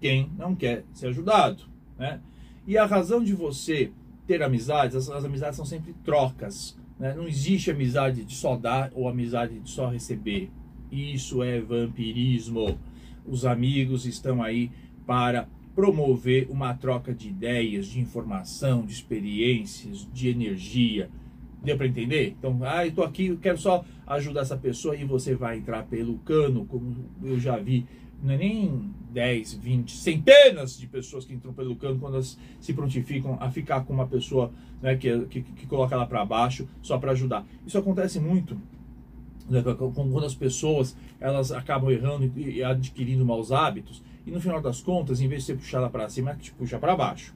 quem 0.01 0.31
não 0.37 0.55
quer 0.55 0.85
ser 0.93 1.09
ajudado. 1.09 1.65
Né? 1.99 2.21
E 2.67 2.77
a 2.77 2.85
razão 2.85 3.23
de 3.23 3.33
você 3.33 3.93
ter 4.27 4.43
amizades, 4.43 4.97
as, 4.97 5.09
as 5.09 5.25
amizades 5.25 5.57
são 5.57 5.65
sempre 5.65 5.95
trocas. 6.05 6.77
Né? 6.99 7.15
Não 7.15 7.29
existe 7.29 7.71
amizade 7.71 8.25
de 8.25 8.35
só 8.35 8.57
dar 8.57 8.91
ou 8.95 9.09
amizade 9.09 9.61
de 9.61 9.71
só 9.71 9.89
receber. 9.89 10.51
Isso 10.91 11.43
é 11.43 11.61
vampirismo. 11.61 12.79
Os 13.27 13.45
amigos 13.45 14.07
estão 14.07 14.43
aí 14.43 14.71
para 15.07 15.49
promover 15.75 16.49
uma 16.51 16.73
troca 16.75 17.13
de 17.13 17.29
ideias, 17.29 17.87
de 17.87 18.01
informação, 18.01 18.85
de 18.85 18.93
experiências, 18.93 20.09
de 20.13 20.29
energia. 20.29 21.11
Deu 21.63 21.77
para 21.77 21.87
entender? 21.87 22.35
Então, 22.39 22.59
ah, 22.63 22.91
tô 22.95 23.03
aqui, 23.03 23.27
eu 23.27 23.37
quero 23.37 23.59
só 23.59 23.85
ajudar 24.07 24.41
essa 24.43 24.57
pessoa 24.57 24.97
e 24.97 25.05
você 25.05 25.35
vai 25.35 25.59
entrar 25.59 25.85
pelo 25.85 26.19
cano, 26.19 26.65
como 26.65 26.97
eu 27.23 27.39
já 27.39 27.59
vi. 27.59 27.85
Não 28.23 28.33
é 28.33 28.39
nem 28.39 28.91
10, 29.11 29.55
20, 29.55 29.97
centenas 29.97 30.79
de 30.79 30.87
pessoas 30.87 31.25
que 31.25 31.35
entram 31.35 31.53
pelo 31.53 31.77
cano 31.77 31.99
quando 31.99 32.15
elas 32.15 32.39
se 32.61 32.73
prontificam 32.73 33.37
a 33.41 33.51
ficar 33.51 33.85
com 33.85 33.93
uma 33.93 34.07
pessoa 34.07 34.53
né, 34.81 34.97
que, 34.97 35.27
que, 35.27 35.43
que 35.43 35.67
coloca 35.67 35.95
ela 35.95 36.07
para 36.07 36.25
baixo 36.25 36.67
só 36.81 36.97
para 36.97 37.13
ajudar. 37.13 37.47
Isso 37.67 37.77
acontece 37.77 38.19
muito 38.19 38.57
quando 39.95 40.25
as 40.25 40.35
pessoas 40.35 40.97
elas 41.21 41.53
acabam 41.53 41.91
errando 41.91 42.31
e 42.37 42.63
adquirindo 42.63 43.25
maus 43.25 43.53
hábitos 43.53 44.03
e 44.27 44.31
no 44.31 44.41
final 44.41 44.61
das 44.61 44.81
contas, 44.81 45.21
em 45.21 45.29
vez 45.29 45.47
de 45.47 45.55
puxar 45.55 45.79
ela 45.79 45.89
para 45.89 46.09
cima, 46.09 46.35
te 46.35 46.51
puxa 46.53 46.79
para 46.79 46.97
baixo. 46.97 47.33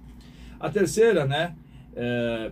A 0.59 0.69
terceira, 0.69 1.25
né, 1.25 1.55
é, 1.95 2.51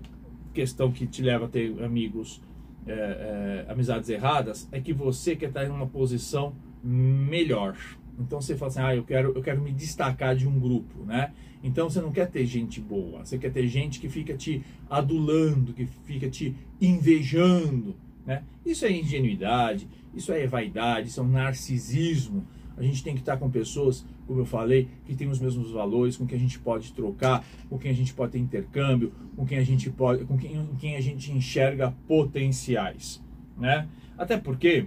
questão 0.55 0.93
que 0.93 1.07
te 1.07 1.21
leva 1.23 1.47
a 1.47 1.49
ter 1.49 1.83
amigos, 1.83 2.41
é, 2.87 3.67
é, 3.67 3.73
amizades 3.73 4.09
erradas, 4.09 4.69
é 4.71 4.81
que 4.81 4.93
você 4.93 5.35
quer 5.35 5.49
estar 5.49 5.65
em 5.65 5.71
uma 5.71 5.89
posição 5.89 6.55
melhor. 6.83 7.77
Então 8.17 8.41
você 8.41 8.57
fala 8.57 8.71
assim, 8.71 8.81
ah, 8.81 8.95
eu 8.95 9.03
quero, 9.03 9.33
eu 9.35 9.43
quero 9.43 9.61
me 9.61 9.73
destacar 9.73 10.37
de 10.37 10.47
um 10.47 10.59
grupo, 10.59 11.05
né? 11.05 11.33
Então 11.63 11.91
você 11.91 12.01
não 12.01 12.13
quer 12.13 12.31
ter 12.31 12.47
gente 12.47 12.81
boa, 12.81 13.25
você 13.25 13.37
quer 13.37 13.51
ter 13.51 13.67
gente 13.67 13.99
que 13.99 14.09
fica 14.09 14.37
te 14.37 14.63
adulando, 14.89 15.73
que 15.73 15.87
fica 15.87 16.31
te 16.31 16.55
invejando, 16.81 17.97
né? 18.29 18.43
Isso 18.65 18.85
é 18.85 18.93
ingenuidade, 18.93 19.89
isso 20.15 20.31
é 20.31 20.47
vaidade, 20.47 21.09
isso 21.09 21.19
é 21.19 21.23
um 21.23 21.29
narcisismo. 21.29 22.47
A 22.77 22.83
gente 22.83 23.03
tem 23.03 23.15
que 23.15 23.21
estar 23.21 23.39
com 23.39 23.51
pessoas, 23.51 24.05
como 24.27 24.41
eu 24.41 24.45
falei, 24.45 24.87
que 25.07 25.17
têm 25.17 25.29
os 25.29 25.41
mesmos 25.41 25.71
valores, 25.71 26.15
com 26.15 26.27
quem 26.27 26.37
a 26.37 26.41
gente 26.41 26.59
pode 26.59 26.93
trocar, 26.93 27.43
com 27.71 27.79
quem 27.79 27.91
a 27.91 27.95
gente 27.95 28.13
pode 28.13 28.33
ter 28.33 28.39
intercâmbio, 28.39 29.15
com 29.35 29.47
quem 29.47 29.57
a 29.57 29.65
gente 29.65 29.89
pode, 29.89 30.27
com 30.27 30.37
quem, 30.37 30.55
com 30.67 30.77
quem 30.77 30.95
a 30.95 31.01
gente 31.01 31.33
enxerga 31.33 31.95
potenciais, 32.07 33.25
né? 33.57 33.89
Até 34.19 34.37
porque 34.37 34.85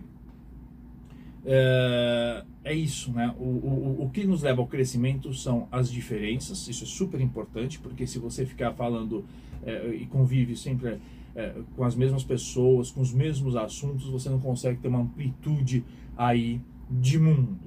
é, 1.44 2.46
é 2.64 2.76
isso, 2.76 3.12
né? 3.12 3.34
O, 3.40 3.44
o, 3.44 4.04
o 4.04 4.10
que 4.12 4.24
nos 4.24 4.44
leva 4.44 4.62
ao 4.62 4.68
crescimento 4.68 5.34
são 5.34 5.68
as 5.72 5.92
diferenças. 5.92 6.68
Isso 6.68 6.84
é 6.84 6.88
super 6.88 7.20
importante, 7.20 7.80
porque 7.80 8.06
se 8.06 8.20
você 8.20 8.46
ficar 8.46 8.72
falando 8.74 9.26
é, 9.64 9.88
e 9.96 10.06
convive 10.06 10.56
sempre 10.56 11.00
é, 11.36 11.56
com 11.76 11.84
as 11.84 11.96
mesmas 11.96 12.24
pessoas, 12.24 12.92
com 12.92 13.02
os 13.02 13.14
mesmos 13.14 13.56
assuntos, 13.56 14.08
você 14.08 14.30
não 14.30 14.40
consegue 14.40 14.80
ter 14.80 14.88
uma 14.88 15.00
amplitude 15.00 15.84
aí 16.18 16.62
de 16.90 17.18
mundo. 17.18 17.58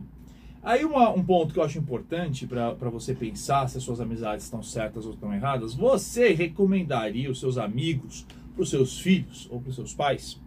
Aí 0.63 0.85
uma, 0.85 1.11
um 1.11 1.23
ponto 1.23 1.53
que 1.53 1.61
eu 1.61 1.65
acho 1.65 1.79
importante 1.79 2.47
para 2.47 2.89
você 2.91 3.15
pensar 3.15 3.69
se 3.69 3.77
as 3.77 3.85
suas 3.85 4.01
amizades 4.01 4.47
estão 4.47 4.63
certas 4.63 5.05
ou 5.05 5.13
estão 5.13 5.33
erradas, 5.33 5.75
você 5.75 6.33
recomendaria 6.33 7.31
os 7.31 7.39
seus 7.39 7.59
amigos 7.59 8.27
para 8.55 8.63
os 8.63 8.71
seus 8.71 8.99
filhos 8.99 9.47
ou 9.51 9.61
para 9.61 9.69
os 9.69 9.75
seus 9.75 9.93
pais? 9.93 10.41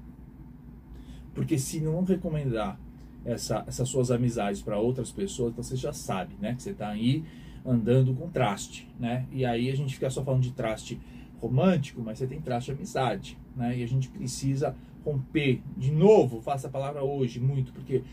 Porque 1.35 1.59
se 1.59 1.79
não 1.79 2.03
recomendar 2.03 2.79
essa, 3.23 3.63
essas 3.67 3.87
suas 3.89 4.09
amizades 4.09 4.59
para 4.59 4.79
outras 4.79 5.11
pessoas, 5.11 5.51
então 5.51 5.63
você 5.63 5.75
já 5.75 5.93
sabe, 5.93 6.33
né? 6.41 6.55
Que 6.55 6.63
você 6.63 6.71
está 6.71 6.89
aí 6.89 7.23
andando 7.63 8.13
com 8.15 8.27
traste, 8.29 8.89
né? 8.99 9.25
E 9.31 9.45
aí 9.45 9.69
a 9.69 9.75
gente 9.75 9.93
fica 9.93 10.09
só 10.09 10.23
falando 10.23 10.41
de 10.41 10.51
traste 10.51 10.99
romântico, 11.39 12.01
mas 12.01 12.17
você 12.17 12.27
tem 12.27 12.41
traço 12.41 12.67
de 12.67 12.71
amizade, 12.73 13.37
né? 13.55 13.77
E 13.77 13.83
a 13.83 13.87
gente 13.87 14.09
precisa 14.09 14.75
romper. 15.05 15.61
De 15.75 15.91
novo, 15.91 16.41
faça 16.41 16.67
a 16.67 16.69
palavra 16.69 17.03
hoje 17.03 17.39
muito, 17.39 17.71
porque 17.71 18.03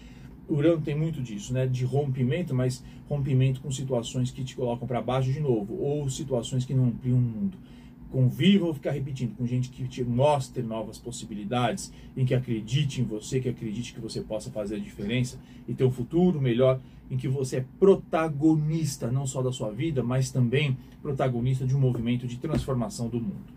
Urano 0.49 0.81
tem 0.83 0.95
muito 0.95 1.23
disso, 1.23 1.53
né? 1.53 1.67
De 1.67 1.85
rompimento, 1.85 2.55
mas 2.55 2.85
rompimento 3.09 3.61
com 3.61 3.71
situações 3.71 4.31
que 4.31 4.45
te 4.45 4.55
colocam 4.55 4.87
para 4.87 5.01
baixo 5.01 5.33
de 5.33 5.41
novo, 5.41 5.75
ou 5.75 6.09
situações 6.09 6.65
que 6.65 6.75
não 6.75 6.87
ampliam 6.87 7.17
o 7.17 7.21
mundo. 7.21 7.57
Conviva, 8.15 8.67
vou 8.67 8.75
ficar 8.75 8.93
repetindo, 8.93 9.35
com 9.37 9.45
gente 9.45 9.71
que 9.71 9.89
te 9.89 10.05
mostre 10.05 10.63
novas 10.63 10.99
possibilidades, 10.99 11.93
em 12.17 12.25
que 12.25 12.33
acredite 12.33 13.01
em 13.01 13.05
você, 13.05 13.41
que 13.41 13.49
acredite 13.49 13.93
que 13.93 13.99
você 13.99 14.21
possa 14.21 14.53
fazer 14.53 14.77
a 14.77 14.79
diferença 14.79 15.37
e 15.67 15.75
ter 15.75 15.83
um 15.83 15.91
futuro 15.91 16.41
melhor, 16.41 16.79
em 17.11 17.17
que 17.17 17.27
você 17.27 17.57
é 17.57 17.65
protagonista 17.77 19.11
não 19.11 19.27
só 19.27 19.43
da 19.43 19.51
sua 19.51 19.73
vida, 19.73 20.01
mas 20.01 20.31
também 20.31 20.77
protagonista 21.03 21.67
de 21.67 21.75
um 21.75 21.81
movimento 21.81 22.25
de 22.25 22.37
transformação 22.37 23.09
do 23.09 23.21
mundo. 23.21 23.53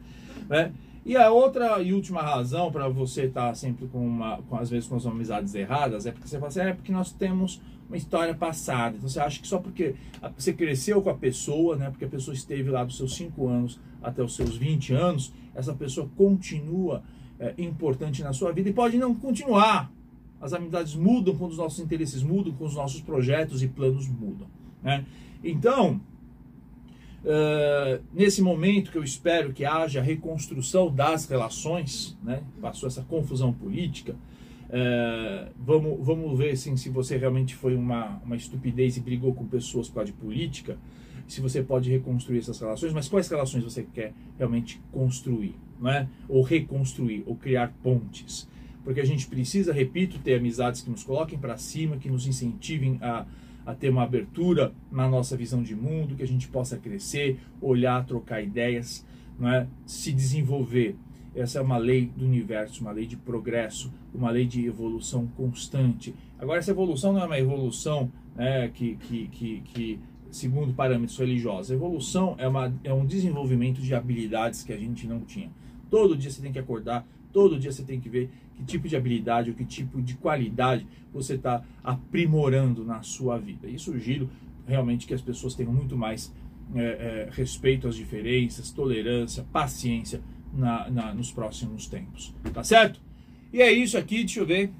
Né? 0.49 0.73
E 1.05 1.15
a 1.15 1.29
outra 1.29 1.79
e 1.83 1.93
última 1.93 2.23
razão 2.23 2.71
para 2.71 2.89
você 2.89 3.25
estar 3.25 3.49
tá 3.49 3.53
sempre 3.53 3.85
com 3.85 4.03
uma, 4.03 4.41
com, 4.49 4.55
às 4.55 4.71
vezes 4.71 4.89
com 4.89 4.95
as 4.95 5.05
amizades 5.05 5.53
erradas, 5.53 6.07
é 6.07 6.11
porque 6.11 6.27
você 6.27 6.39
fala 6.39 6.47
assim, 6.47 6.61
é 6.61 6.73
porque 6.73 6.91
nós 6.91 7.11
temos 7.11 7.61
uma 7.87 7.97
história 7.97 8.33
passada. 8.33 8.97
Então 8.97 9.09
você 9.09 9.19
acha 9.19 9.41
que 9.41 9.47
só 9.47 9.59
porque 9.59 9.95
você 10.35 10.53
cresceu 10.53 11.01
com 11.01 11.09
a 11.09 11.13
pessoa, 11.13 11.75
né, 11.75 11.89
porque 11.89 12.05
a 12.05 12.09
pessoa 12.09 12.33
esteve 12.33 12.69
lá 12.69 12.83
dos 12.83 12.97
seus 12.97 13.15
5 13.15 13.47
anos 13.47 13.79
até 14.01 14.21
os 14.21 14.35
seus 14.35 14.57
20 14.57 14.93
anos, 14.93 15.33
essa 15.55 15.73
pessoa 15.73 16.09
continua 16.15 17.03
é, 17.39 17.53
importante 17.57 18.21
na 18.23 18.33
sua 18.33 18.51
vida 18.51 18.69
e 18.69 18.73
pode 18.73 18.97
não 18.97 19.13
continuar. 19.15 19.91
As 20.39 20.53
amizades 20.53 20.95
mudam 20.95 21.35
quando 21.35 21.51
os 21.51 21.57
nossos 21.57 21.79
interesses 21.79 22.21
mudam, 22.21 22.53
quando 22.53 22.69
os 22.69 22.75
nossos 22.75 23.01
projetos 23.01 23.63
e 23.63 23.67
planos 23.67 24.07
mudam. 24.07 24.47
Né? 24.83 25.03
Então, 25.43 25.99
uh, 27.23 28.03
nesse 28.13 28.41
momento 28.41 28.91
que 28.91 28.97
eu 28.97 29.03
espero 29.03 29.51
que 29.51 29.65
haja 29.65 30.01
reconstrução 30.01 30.93
das 30.93 31.27
relações, 31.27 32.15
né? 32.23 32.43
passou 32.61 32.87
essa 32.87 33.01
confusão 33.01 33.51
política, 33.51 34.15
uh, 34.69 35.51
vamos, 35.57 36.05
vamos 36.05 36.37
ver 36.37 36.51
assim, 36.51 36.75
se 36.77 36.89
você 36.89 37.17
realmente 37.17 37.55
foi 37.55 37.75
uma, 37.75 38.21
uma 38.23 38.35
estupidez 38.35 38.97
e 38.97 39.01
brigou 39.01 39.33
com 39.33 39.45
pessoas 39.45 39.87
por 39.87 39.95
causa 39.95 40.11
de 40.11 40.17
política, 40.17 40.77
se 41.27 41.41
você 41.41 41.61
pode 41.61 41.89
reconstruir 41.89 42.39
essas 42.39 42.59
relações, 42.59 42.93
mas 42.93 43.09
quais 43.09 43.27
relações 43.27 43.63
você 43.63 43.83
quer 43.83 44.13
realmente 44.37 44.81
construir, 44.91 45.55
não 45.79 45.89
é? 45.89 46.07
ou 46.29 46.41
reconstruir, 46.41 47.23
ou 47.25 47.35
criar 47.35 47.73
pontes 47.83 48.47
porque 48.87 49.01
a 49.01 49.05
gente 49.05 49.27
precisa, 49.27 49.73
repito, 49.73 50.17
ter 50.19 50.35
amizades 50.35 50.79
que 50.79 50.89
nos 50.89 51.03
coloquem 51.03 51.37
para 51.37 51.57
cima, 51.57 51.97
que 51.97 52.09
nos 52.09 52.25
incentivem 52.25 52.97
a, 53.01 53.25
a 53.65 53.75
ter 53.75 53.89
uma 53.89 54.03
abertura 54.03 54.73
na 54.89 55.09
nossa 55.09 55.35
visão 55.35 55.61
de 55.61 55.75
mundo, 55.75 56.15
que 56.15 56.23
a 56.23 56.27
gente 56.27 56.47
possa 56.47 56.77
crescer, 56.77 57.37
olhar, 57.59 58.05
trocar 58.05 58.41
ideias, 58.41 59.05
não 59.37 59.51
é? 59.51 59.67
se 59.85 60.13
desenvolver. 60.13 60.95
Essa 61.37 61.59
é 61.59 61.61
uma 61.61 61.77
lei 61.77 62.11
do 62.17 62.25
universo, 62.25 62.81
uma 62.81 62.91
lei 62.91 63.05
de 63.05 63.15
progresso, 63.15 63.93
uma 64.13 64.31
lei 64.31 64.45
de 64.47 64.65
evolução 64.65 65.27
constante. 65.37 66.15
Agora, 66.39 66.57
essa 66.57 66.71
evolução 66.71 67.13
não 67.13 67.21
é 67.21 67.25
uma 67.25 67.39
evolução 67.39 68.11
né, 68.35 68.67
que, 68.69 68.95
que, 68.95 69.27
que, 69.27 69.61
que, 69.61 69.99
segundo 70.31 70.73
parâmetros 70.73 71.17
religiosos. 71.19 71.71
A 71.71 71.75
evolução 71.75 72.35
é, 72.39 72.47
uma, 72.47 72.73
é 72.83 72.91
um 72.91 73.05
desenvolvimento 73.05 73.79
de 73.81 73.93
habilidades 73.93 74.63
que 74.63 74.73
a 74.73 74.77
gente 74.77 75.05
não 75.05 75.19
tinha. 75.19 75.51
Todo 75.91 76.17
dia 76.17 76.31
você 76.31 76.41
tem 76.41 76.51
que 76.51 76.57
acordar, 76.57 77.07
todo 77.31 77.59
dia 77.59 77.71
você 77.71 77.83
tem 77.83 77.99
que 77.99 78.09
ver 78.09 78.31
que 78.55 78.63
tipo 78.63 78.87
de 78.87 78.95
habilidade 78.95 79.51
ou 79.51 79.55
que 79.55 79.63
tipo 79.63 80.01
de 80.01 80.15
qualidade 80.15 80.87
você 81.13 81.35
está 81.35 81.63
aprimorando 81.83 82.83
na 82.83 83.03
sua 83.03 83.37
vida. 83.37 83.67
E 83.67 83.77
sugiro 83.77 84.27
realmente 84.65 85.05
que 85.05 85.13
as 85.13 85.21
pessoas 85.21 85.53
tenham 85.53 85.71
muito 85.71 85.95
mais 85.95 86.33
é, 86.75 86.81
é, 86.81 87.29
respeito 87.31 87.87
às 87.87 87.95
diferenças, 87.95 88.71
tolerância, 88.71 89.45
paciência 89.53 90.19
na, 90.57 90.89
na, 90.89 91.13
nos 91.13 91.31
próximos 91.31 91.87
tempos. 91.87 92.33
Tá 92.53 92.63
certo? 92.63 92.99
E 93.53 93.61
é 93.61 93.71
isso 93.71 93.97
aqui, 93.97 94.17
deixa 94.17 94.39
eu 94.39 94.45
ver. 94.45 94.71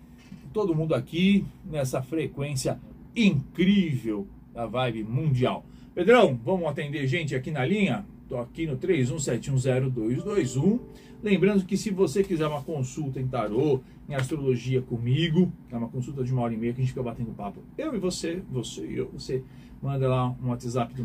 Todo 0.52 0.76
mundo 0.76 0.96
aqui 0.96 1.46
nessa 1.64 2.02
frequência 2.02 2.80
incrível 3.16 4.28
da 4.54 4.66
vibe 4.66 5.04
mundial. 5.04 5.66
Pedrão, 5.94 6.40
vamos 6.44 6.68
atender 6.68 7.08
gente 7.08 7.36
aqui 7.36 7.52
na 7.52 7.66
linha? 7.66 8.06
Tô 8.28 8.38
aqui 8.38 8.66
no 8.66 8.78
31710221. 8.78 10.80
Lembrando 11.24 11.66
que 11.66 11.78
se 11.78 11.90
você 11.90 12.24
quiser 12.24 12.48
uma 12.48 12.62
consulta 12.62 13.20
em 13.20 13.28
tarô, 13.28 13.82
em 14.08 14.14
astrologia 14.14 14.82
comigo, 14.82 15.52
é 15.72 15.78
uma 15.78 15.90
consulta 15.90 16.24
de 16.24 16.32
uma 16.32 16.42
hora 16.42 16.54
e 16.54 16.58
meia 16.58 16.74
que 16.74 16.82
a 16.82 16.84
gente 16.84 16.92
fica 16.92 17.04
batendo 17.04 17.32
papo. 17.32 17.62
Eu 17.78 17.96
e 17.96 18.00
você, 18.00 18.42
você 18.50 18.86
e 18.86 18.98
eu, 18.98 19.10
você 19.12 19.44
manda 19.82 20.08
lá 20.08 20.36
um 20.44 20.50
WhatsApp 20.50 20.94
do 20.94 21.04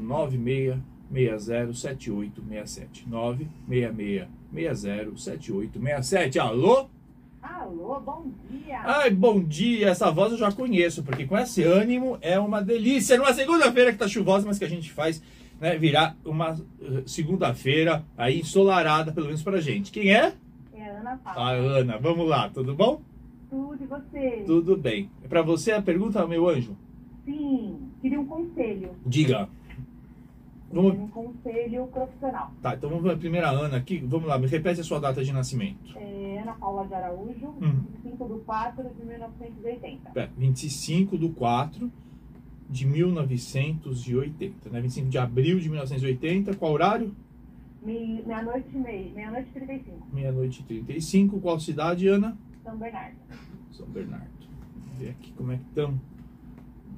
96607867. 1.13 3.07
966607867. 4.53 6.39
Alô? 6.39 6.89
Alô, 7.43 8.01
bom 8.01 8.31
dia. 8.49 8.81
Ai, 8.85 9.11
bom 9.11 9.43
dia. 9.43 9.89
Essa 9.91 10.11
voz 10.11 10.33
eu 10.33 10.39
já 10.39 10.51
conheço, 10.53 11.03
porque 11.03 11.27
com 11.27 11.37
esse 11.37 11.63
ânimo 11.63 12.17
é 12.21 12.39
uma 12.39 12.63
delícia. 12.63 13.19
Numa 13.19 13.35
segunda-feira 13.35 13.93
que 13.93 13.99
tá 13.99 14.07
chuvosa, 14.09 14.47
mas 14.47 14.59
que 14.59 14.65
a 14.65 14.69
gente 14.69 14.93
faz 14.93 15.23
né, 15.61 15.77
virar 15.77 16.17
uma 16.25 16.57
eh, 16.81 17.03
segunda-feira 17.05 18.05
aí 18.17 18.41
ensolarada, 18.41 19.13
pelo 19.13 19.27
menos 19.27 19.43
pra 19.43 19.61
gente. 19.61 19.91
Quem 19.91 20.15
é? 20.15 20.33
É 20.73 20.89
a 20.89 21.01
Ana 21.01 21.17
Paula. 21.17 21.41
A 21.41 21.51
Ana. 21.51 21.99
Vamos 21.99 22.29
lá, 22.29 22.49
tudo 22.49 22.75
bom? 22.75 23.03
Tudo 23.51 23.79
e 23.83 23.87
você? 23.87 24.45
Tudo 24.47 24.77
bem. 24.77 25.11
É 25.23 25.29
pra 25.29 25.43
você 25.43 25.73
a 25.73 25.83
pergunta, 25.83 26.27
meu 26.27 26.49
anjo? 26.49 26.77
Sim, 27.25 27.91
queria 28.01 28.21
um 28.21 28.27
conselho. 28.27 28.91
Diga. 29.07 29.49
Vamos... 30.73 30.95
Um 30.99 31.09
conselho 31.09 31.87
profissional. 31.89 32.53
Tá, 32.63 32.75
então 32.75 32.89
vamos 32.89 33.05
ver 33.05 33.13
a 33.13 33.17
primeira 33.17 33.51
Ana 33.51 33.77
aqui. 33.77 33.99
Vamos 33.99 34.27
lá, 34.29 34.39
me 34.39 34.47
repete 34.47 34.81
a 34.81 34.85
sua 34.85 34.99
data 34.99 35.23
de 35.25 35.33
nascimento. 35.33 35.97
É 35.97 36.39
Ana 36.43 36.53
Paula 36.55 36.87
de 36.87 36.95
Araújo, 36.95 37.49
Hum. 37.61 37.83
5 38.03 38.29
de 38.29 38.41
4 38.45 38.91
de 38.99 39.05
1980. 39.05 40.13
É, 40.19 40.29
25 40.37 41.17
do 41.19 41.29
4 41.31 41.91
de 42.71 42.87
1980, 42.87 44.71
né? 44.71 44.81
25 44.81 45.09
de 45.09 45.19
abril 45.19 45.59
de 45.61 45.69
1980. 45.69 46.55
Qual 46.57 46.73
horário? 46.73 47.15
Me- 47.83 48.23
Meia-noite 48.25 48.69
e 48.73 48.79
meia, 48.79 49.13
meia-noite 49.13 49.49
e 49.51 49.53
35, 49.53 50.07
Meia-noite 50.13 50.61
e 50.61 50.65
35. 50.65 51.41
Qual 51.41 51.59
cidade, 51.61 52.07
Ana? 52.09 52.37
São 52.63 52.77
Bernardo. 52.79 53.17
São 53.73 53.87
Bernardo. 53.89 54.27
Vamos 54.85 54.99
ver 54.99 55.11
aqui 55.11 55.33
como 55.33 55.53
é 55.53 55.57
que 55.57 55.65
estão 55.65 56.01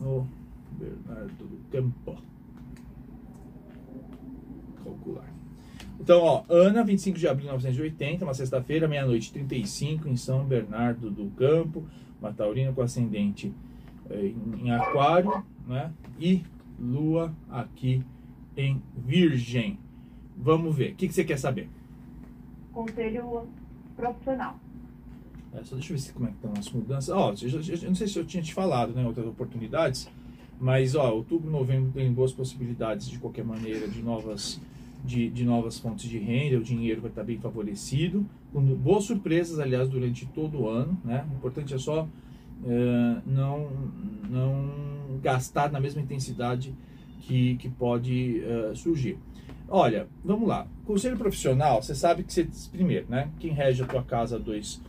no 0.00 0.28
Bernardo 0.72 1.32
do 1.44 1.58
Campo. 1.70 2.16
Calcular. 4.84 5.34
Então, 5.98 6.20
ó, 6.20 6.44
Ana, 6.48 6.84
25 6.84 7.18
de 7.18 7.26
abril 7.26 7.42
de 7.42 7.46
1980, 7.46 8.24
uma 8.24 8.34
sexta-feira, 8.34 8.88
meia-noite 8.88 9.30
e 9.30 9.32
35, 9.32 10.08
em 10.08 10.16
São 10.16 10.44
Bernardo 10.44 11.10
do 11.10 11.30
Campo, 11.30 11.84
uma 12.20 12.32
taurina 12.32 12.72
com 12.72 12.82
ascendente 12.82 13.52
eh, 14.10 14.32
em, 14.62 14.70
Aquário, 14.70 15.44
né? 15.66 15.92
E 16.18 16.42
Lua 16.78 17.34
aqui 17.50 18.02
em 18.56 18.82
Virgem. 18.96 19.78
Vamos 20.36 20.74
ver, 20.74 20.92
o 20.92 20.94
que, 20.96 21.08
que 21.08 21.14
você 21.14 21.24
quer 21.24 21.38
saber? 21.38 21.68
Conselho 22.72 23.48
profissional. 23.96 24.58
É, 25.54 25.62
só 25.62 25.76
deixa 25.76 25.92
eu 25.92 25.96
ver 25.96 26.02
se, 26.02 26.12
como 26.12 26.26
é 26.26 26.30
que 26.30 26.36
estão 26.36 26.52
as 26.58 26.70
mudanças. 26.70 27.14
Ó, 27.14 27.32
eu, 27.40 27.60
eu 27.60 27.88
não 27.88 27.94
sei 27.94 28.08
se 28.08 28.18
eu 28.18 28.24
tinha 28.24 28.42
te 28.42 28.52
falado, 28.52 28.92
né, 28.92 29.06
outras 29.06 29.26
oportunidades, 29.26 30.10
mas 30.60 30.96
ó, 30.96 31.12
outubro, 31.12 31.48
novembro 31.48 31.92
tem 31.92 32.12
boas 32.12 32.32
possibilidades 32.32 33.08
de 33.08 33.18
qualquer 33.18 33.44
maneira 33.44 33.86
de 33.86 34.02
novas 34.02 34.60
de, 35.04 35.28
de 35.28 35.44
novas 35.44 35.78
fontes 35.78 36.08
de 36.08 36.18
renda, 36.18 36.56
o 36.56 36.62
dinheiro 36.62 37.02
vai 37.02 37.10
estar 37.10 37.22
bem 37.22 37.38
favorecido, 37.38 38.24
com 38.52 38.60
boas 38.62 39.04
surpresas, 39.04 39.58
aliás, 39.58 39.88
durante 39.88 40.24
todo 40.26 40.62
o 40.62 40.68
ano, 40.68 40.98
né? 41.04 41.26
O 41.30 41.36
importante 41.36 41.74
é 41.74 41.78
só 41.78 42.08
é, 42.64 43.16
não 43.26 43.70
não 44.30 45.18
gastar 45.22 45.70
na 45.70 45.78
mesma 45.78 46.00
intensidade 46.00 46.74
que, 47.20 47.56
que 47.56 47.68
pode 47.68 48.42
é, 48.42 48.74
surgir. 48.74 49.18
Olha, 49.68 50.06
vamos 50.24 50.48
lá. 50.48 50.66
Conselho 50.84 51.16
profissional, 51.16 51.82
você 51.82 51.94
sabe 51.94 52.22
que 52.22 52.32
você, 52.32 52.48
primeiro, 52.70 53.06
né? 53.08 53.28
Quem 53.38 53.52
rege 53.52 53.82
a 53.82 53.86
tua 53.86 54.02
casa 54.02 54.38
2 54.38 54.80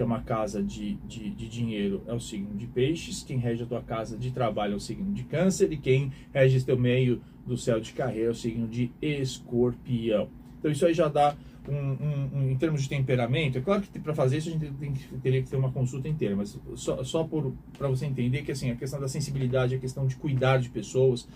que 0.00 0.02
é 0.02 0.06
uma 0.06 0.22
casa 0.22 0.62
de, 0.62 0.94
de, 1.06 1.28
de 1.28 1.46
dinheiro, 1.46 2.02
é 2.06 2.14
o 2.14 2.18
signo 2.18 2.56
de 2.56 2.66
peixes. 2.66 3.22
Quem 3.22 3.36
rege 3.36 3.64
a 3.64 3.66
tua 3.66 3.82
casa 3.82 4.16
de 4.16 4.30
trabalho 4.30 4.72
é 4.72 4.76
o 4.76 4.80
signo 4.80 5.12
de 5.12 5.24
câncer. 5.24 5.70
E 5.70 5.76
quem 5.76 6.10
rege 6.32 6.56
o 6.56 6.64
teu 6.64 6.78
meio 6.78 7.20
do 7.46 7.54
céu 7.54 7.78
de 7.78 7.92
carreira 7.92 8.28
é 8.28 8.30
o 8.30 8.34
signo 8.34 8.66
de 8.66 8.90
escorpião. 9.02 10.30
Então 10.58 10.70
isso 10.70 10.86
aí 10.86 10.94
já 10.94 11.06
dá 11.08 11.36
um, 11.68 11.74
um- 11.74 12.30
um- 12.34 12.50
em 12.50 12.56
termos 12.56 12.82
de 12.82 12.88
temperamento. 12.88 13.58
É 13.58 13.60
claro 13.60 13.82
que 13.82 13.98
para 13.98 14.14
fazer 14.14 14.38
isso 14.38 14.48
a 14.48 14.52
gente 14.52 14.70
tem 14.72 14.94
teria 15.22 15.42
que 15.42 15.50
ter 15.50 15.56
uma 15.58 15.70
consulta 15.70 16.08
inteira, 16.08 16.34
mas 16.34 16.58
só, 16.76 17.04
só 17.04 17.28
para 17.76 17.88
você 17.88 18.06
entender 18.06 18.40
que 18.42 18.52
assim 18.52 18.70
a 18.70 18.76
questão 18.76 18.98
da 18.98 19.06
sensibilidade, 19.08 19.74
a 19.74 19.78
questão 19.78 20.06
de 20.06 20.16
cuidar 20.16 20.56
de 20.60 20.70
pessoas, 20.70 21.28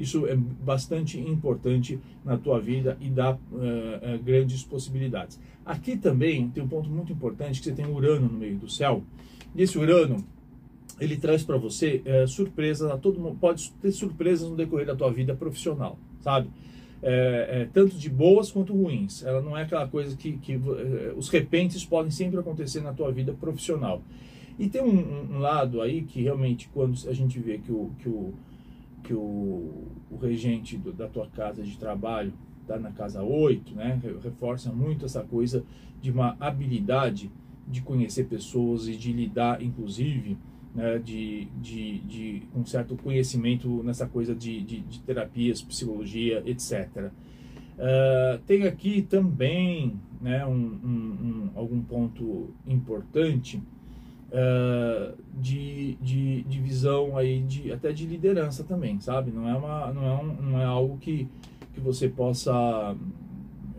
isso 0.00 0.26
é 0.26 0.34
bastante 0.36 1.18
importante 1.18 1.98
na 2.24 2.36
tua 2.36 2.58
vida 2.60 2.96
e 3.00 3.08
dá 3.08 3.36
eh, 3.54 3.98
eh, 4.02 4.18
grandes 4.18 4.62
possibilidades. 4.64 5.38
Aqui 5.64 5.96
também 5.96 6.48
tem 6.50 6.62
um 6.62 6.68
ponto 6.68 6.88
muito 6.90 7.12
importante 7.12 7.60
que 7.60 7.64
você 7.66 7.72
tem 7.72 7.86
Urano 7.86 8.28
no 8.28 8.38
meio 8.38 8.56
do 8.56 8.68
céu. 8.68 9.02
E 9.54 9.62
esse 9.62 9.78
Urano 9.78 10.24
ele 10.98 11.16
traz 11.16 11.42
para 11.42 11.56
você 11.56 12.02
eh, 12.04 12.26
surpresas 12.26 12.90
a 12.90 12.96
todo 12.96 13.20
mundo. 13.20 13.36
Pode 13.40 13.70
ter 13.80 13.92
surpresas 13.92 14.48
no 14.50 14.56
decorrer 14.56 14.86
da 14.86 14.94
tua 14.96 15.10
vida 15.12 15.34
profissional, 15.34 15.98
sabe? 16.20 16.48
É, 17.02 17.62
é, 17.62 17.68
tanto 17.72 17.96
de 17.96 18.10
boas 18.10 18.50
quanto 18.52 18.74
ruins. 18.74 19.22
Ela 19.24 19.40
não 19.40 19.56
é 19.56 19.62
aquela 19.62 19.88
coisa 19.88 20.14
que, 20.16 20.32
que 20.32 20.60
os 21.16 21.30
repentes 21.30 21.82
podem 21.84 22.10
sempre 22.10 22.38
acontecer 22.38 22.82
na 22.82 22.92
tua 22.92 23.10
vida 23.10 23.32
profissional. 23.32 24.02
E 24.58 24.68
tem 24.68 24.82
um, 24.82 24.98
um- 24.98 25.36
um 25.36 25.38
lado 25.38 25.80
aí 25.80 26.02
que 26.02 26.20
realmente 26.22 26.68
quando 26.74 26.94
a 27.08 27.12
gente 27.14 27.38
vê 27.38 27.56
que 27.56 27.72
o, 27.72 27.90
que 27.98 28.06
o, 28.10 28.34
que 29.02 29.12
o, 29.14 29.86
o 30.10 30.16
regente 30.20 30.76
do- 30.76 30.92
da 30.92 31.08
tua 31.08 31.26
casa 31.28 31.62
de 31.62 31.76
trabalho 31.78 32.32
está 32.62 32.78
na 32.78 32.90
casa 32.92 33.22
8, 33.22 33.74
né? 33.74 33.98
re- 34.02 34.16
Reforça 34.22 34.70
muito 34.72 35.04
essa 35.04 35.22
coisa 35.22 35.64
de 36.00 36.10
uma 36.10 36.36
habilidade 36.40 37.30
de 37.66 37.80
conhecer 37.82 38.24
pessoas 38.26 38.88
e 38.88 38.96
de 38.96 39.12
lidar, 39.12 39.62
inclusive, 39.62 40.36
né, 40.74 40.98
de, 40.98 41.46
de, 41.60 41.98
de 42.00 42.42
um 42.54 42.64
certo 42.64 42.96
conhecimento 42.96 43.82
nessa 43.82 44.06
coisa 44.06 44.34
de, 44.34 44.60
de, 44.62 44.80
de 44.80 45.00
terapias, 45.00 45.60
psicologia, 45.62 46.42
etc. 46.46 47.10
Ah, 47.78 48.38
tem 48.46 48.64
aqui 48.64 49.02
também 49.02 49.98
né, 50.20 50.44
um, 50.46 50.52
um- 50.52 51.18
um- 51.22 51.50
algum 51.54 51.80
ponto 51.80 52.50
importante 52.66 53.60
ah, 54.32 55.14
de, 55.34 55.94
de, 56.00 56.42
de 56.42 56.60
visão 56.60 57.16
aí 57.16 57.42
de 57.42 57.72
até 57.72 57.92
de 57.92 58.06
liderança 58.06 58.64
também, 58.64 59.00
sabe? 59.00 59.30
Não 59.30 59.48
é 59.48 59.54
uma 59.54 59.92
não 59.92 60.04
é, 60.04 60.22
um, 60.22 60.32
não 60.50 60.60
é 60.60 60.64
algo 60.64 60.98
que, 60.98 61.28
que 61.74 61.80
você 61.80 62.08
possa 62.08 62.96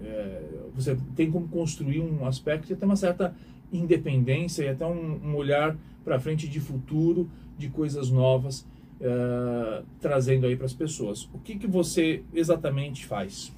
é, 0.03 0.41
você 0.73 0.97
tem 1.15 1.29
como 1.31 1.47
construir 1.47 2.01
um 2.01 2.25
aspecto 2.25 2.67
de 2.67 2.73
até 2.73 2.85
uma 2.85 2.95
certa 2.95 3.35
independência 3.71 4.63
e 4.63 4.69
até 4.69 4.85
um, 4.85 5.19
um 5.23 5.35
olhar 5.35 5.77
para 6.03 6.19
frente 6.19 6.47
de 6.47 6.59
futuro, 6.59 7.29
de 7.57 7.69
coisas 7.69 8.09
novas, 8.09 8.65
eh, 8.99 9.83
trazendo 9.99 10.45
aí 10.45 10.55
para 10.55 10.65
as 10.65 10.73
pessoas. 10.73 11.27
O 11.33 11.39
que, 11.39 11.57
que 11.57 11.65
você 11.65 12.23
exatamente 12.33 13.03
faz 13.05 13.51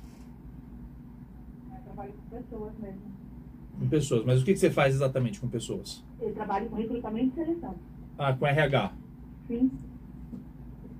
Eu 1.70 1.82
trabalho 1.84 2.14
com 2.14 2.38
pessoas 2.38 2.74
mesmo. 2.80 3.13
Com 3.84 3.90
pessoas? 3.90 4.26
Mas 4.26 4.42
o 4.42 4.46
que, 4.46 4.54
que 4.54 4.60
você 4.60 4.72
faz 4.72 4.96
exatamente 4.96 5.40
com 5.40 5.48
pessoas? 5.48 6.04
Eu 6.20 6.34
trabalho 6.34 6.68
com 6.70 6.78
recrutamento 6.78 7.40
e 7.40 7.46
seleção. 7.46 7.76
Ah, 8.18 8.34
com 8.34 8.48
RH. 8.48 8.94
Sim. 9.48 9.72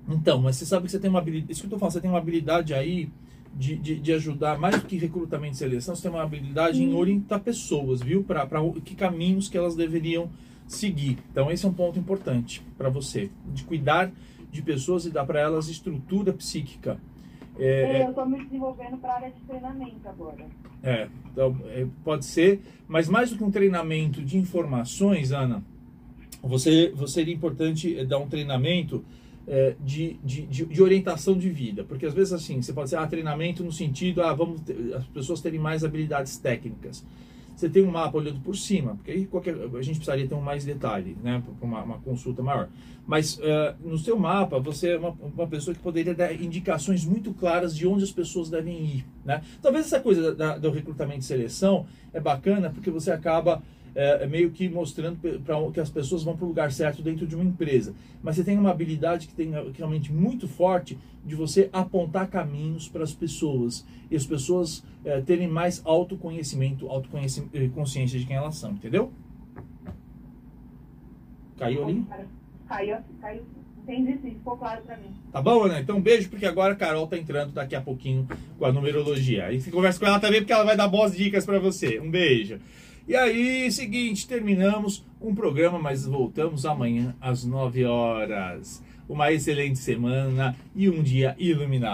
Então, 0.08 0.40
mas 0.40 0.56
você 0.56 0.66
sabe 0.66 0.84
que 0.84 0.92
você 0.92 0.98
tem 0.98 1.08
uma 1.08 1.18
habilidade, 1.18 1.52
isso 1.52 1.62
que 1.62 1.66
eu 1.66 1.70
tô 1.70 1.78
falando, 1.78 1.92
você 1.92 2.00
tem 2.00 2.10
uma 2.10 2.18
habilidade 2.18 2.74
aí 2.74 3.10
de, 3.56 3.76
de, 3.76 3.98
de 3.98 4.12
ajudar, 4.12 4.58
mais 4.58 4.80
do 4.80 4.86
que 4.86 4.96
recrutamento 4.98 5.54
e 5.54 5.58
seleção, 5.58 5.94
você 5.94 6.02
tem 6.02 6.10
uma 6.10 6.22
habilidade 6.22 6.82
em 6.82 6.90
Sim. 6.90 6.94
orientar 6.94 7.40
pessoas, 7.40 8.02
viu? 8.02 8.22
Para 8.22 8.46
que 8.84 8.94
caminhos 8.94 9.48
que 9.48 9.56
elas 9.56 9.74
deveriam 9.74 10.28
seguir. 10.66 11.18
Então, 11.30 11.50
esse 11.50 11.64
é 11.64 11.68
um 11.68 11.72
ponto 11.72 11.98
importante 11.98 12.62
para 12.76 12.90
você, 12.90 13.30
de 13.52 13.64
cuidar 13.64 14.12
de 14.50 14.62
pessoas 14.62 15.06
e 15.06 15.10
dá 15.10 15.24
para 15.24 15.40
elas 15.40 15.68
estrutura 15.68 16.32
psíquica. 16.32 16.98
É, 17.58 18.02
eu 18.02 18.10
estou 18.10 18.26
me 18.26 18.44
desenvolvendo 18.44 18.96
para 18.98 19.12
a 19.12 19.14
área 19.16 19.30
de 19.30 19.40
treinamento 19.42 20.08
agora. 20.08 20.46
É, 20.82 21.08
então, 21.30 21.56
é, 21.66 21.86
pode 22.02 22.24
ser, 22.24 22.60
mas 22.88 23.08
mais 23.08 23.30
do 23.30 23.38
que 23.38 23.44
um 23.44 23.50
treinamento 23.50 24.22
de 24.22 24.36
informações, 24.36 25.32
Ana, 25.32 25.62
você, 26.42 26.92
você 26.94 27.14
seria 27.14 27.34
importante 27.34 27.98
é, 27.98 28.04
dar 28.04 28.18
um 28.18 28.28
treinamento 28.28 29.04
é, 29.46 29.74
de, 29.80 30.18
de, 30.24 30.42
de, 30.42 30.64
de, 30.66 30.82
orientação 30.82 31.36
de 31.36 31.48
vida, 31.50 31.84
porque 31.84 32.06
às 32.06 32.14
vezes 32.14 32.32
assim, 32.32 32.60
você 32.60 32.72
pode 32.72 32.90
ser 32.90 32.96
ah, 32.96 33.06
treinamento 33.06 33.62
no 33.62 33.72
sentido, 33.72 34.22
ah, 34.22 34.32
vamos 34.32 34.60
ter, 34.60 34.94
as 34.94 35.04
pessoas 35.06 35.40
terem 35.40 35.60
mais 35.60 35.84
habilidades 35.84 36.36
técnicas. 36.38 37.04
Você 37.54 37.68
tem 37.68 37.84
um 37.84 37.90
mapa 37.90 38.18
olhando 38.18 38.40
por 38.40 38.56
cima, 38.56 38.96
porque 38.96 39.10
aí 39.10 39.26
qualquer, 39.26 39.54
a 39.54 39.82
gente 39.82 39.96
precisaria 39.96 40.26
ter 40.26 40.34
um 40.34 40.40
mais 40.40 40.64
detalhe, 40.64 41.16
né, 41.22 41.42
para 41.58 41.66
uma, 41.66 41.82
uma, 41.82 41.98
consulta 41.98 42.42
maior. 42.42 42.68
Mas 43.06 43.38
uh, 43.38 43.74
no 43.84 43.96
seu 43.96 44.18
mapa, 44.18 44.58
você 44.58 44.90
é 44.90 44.98
uma, 44.98 45.10
uma, 45.10 45.46
pessoa 45.46 45.74
que 45.74 45.80
poderia 45.80 46.14
dar 46.14 46.32
indicações 46.34 47.04
muito 47.04 47.32
claras 47.32 47.76
de 47.76 47.86
onde 47.86 48.02
as 48.02 48.10
pessoas 48.10 48.50
devem 48.50 48.82
ir, 48.82 49.06
né? 49.24 49.42
Talvez 49.62 49.86
essa 49.86 50.00
coisa 50.00 50.34
da, 50.34 50.58
do 50.58 50.70
recrutamento 50.70 51.20
e 51.20 51.22
seleção 51.22 51.86
é 52.12 52.20
bacana, 52.20 52.70
porque 52.70 52.90
você 52.90 53.10
acaba 53.10 53.62
é, 53.94 54.24
é, 54.24 54.26
meio 54.26 54.50
que 54.50 54.68
mostrando 54.68 55.18
para 55.40 55.70
que 55.72 55.80
as 55.80 55.90
pessoas 55.90 56.22
vão 56.22 56.36
para 56.36 56.44
o 56.44 56.48
lugar 56.48 56.72
certo 56.72 57.02
dentro 57.02 57.26
de 57.26 57.34
uma 57.34 57.44
empresa. 57.44 57.94
Mas 58.22 58.36
você 58.36 58.44
tem 58.44 58.58
uma 58.58 58.70
habilidade 58.70 59.28
que 59.28 59.34
tem 59.34 59.52
realmente 59.76 60.12
muito 60.12 60.48
forte 60.48 60.98
de 61.24 61.34
você 61.34 61.70
apontar 61.72 62.28
caminhos 62.28 62.88
para 62.88 63.04
as 63.04 63.12
pessoas 63.12 63.86
e 64.10 64.16
as 64.16 64.26
pessoas 64.26 64.84
é, 65.04 65.20
terem 65.20 65.48
mais 65.48 65.80
autoconhecimento, 65.84 66.88
autoconsciência 66.88 68.18
de 68.18 68.26
quem 68.26 68.36
elas 68.36 68.56
são, 68.56 68.72
entendeu? 68.72 69.12
Caiu 71.56 71.84
ali? 71.84 72.04
Caiu, 72.68 72.96
caiu. 73.20 73.42
Entendi 73.84 74.18
sim, 74.18 74.30
ficou 74.30 74.56
claro 74.56 74.82
para 74.82 74.96
mim. 74.96 75.10
Tá 75.30 75.42
bom, 75.42 75.64
Ana? 75.64 75.78
Então, 75.78 76.00
beijo, 76.00 76.30
porque 76.30 76.46
agora 76.46 76.72
a 76.72 76.76
Carol 76.76 77.06
tá 77.06 77.18
entrando 77.18 77.52
daqui 77.52 77.76
a 77.76 77.82
pouquinho 77.82 78.26
com 78.58 78.64
a 78.64 78.72
numerologia. 78.72 79.52
E 79.52 79.62
conversa 79.70 80.00
com 80.00 80.06
ela 80.06 80.18
também, 80.18 80.40
porque 80.40 80.54
ela 80.54 80.64
vai 80.64 80.74
dar 80.74 80.88
boas 80.88 81.14
dicas 81.14 81.44
para 81.44 81.58
você. 81.58 82.00
Um 82.00 82.10
beijo. 82.10 82.58
E 83.06 83.14
aí, 83.14 83.70
seguinte, 83.70 84.26
terminamos 84.26 85.04
um 85.20 85.34
programa, 85.34 85.78
mas 85.78 86.06
voltamos 86.06 86.64
amanhã 86.64 87.14
às 87.20 87.44
9 87.44 87.84
horas. 87.84 88.82
Uma 89.06 89.30
excelente 89.30 89.78
semana 89.78 90.56
e 90.74 90.88
um 90.88 91.02
dia 91.02 91.36
iluminado. 91.38 91.92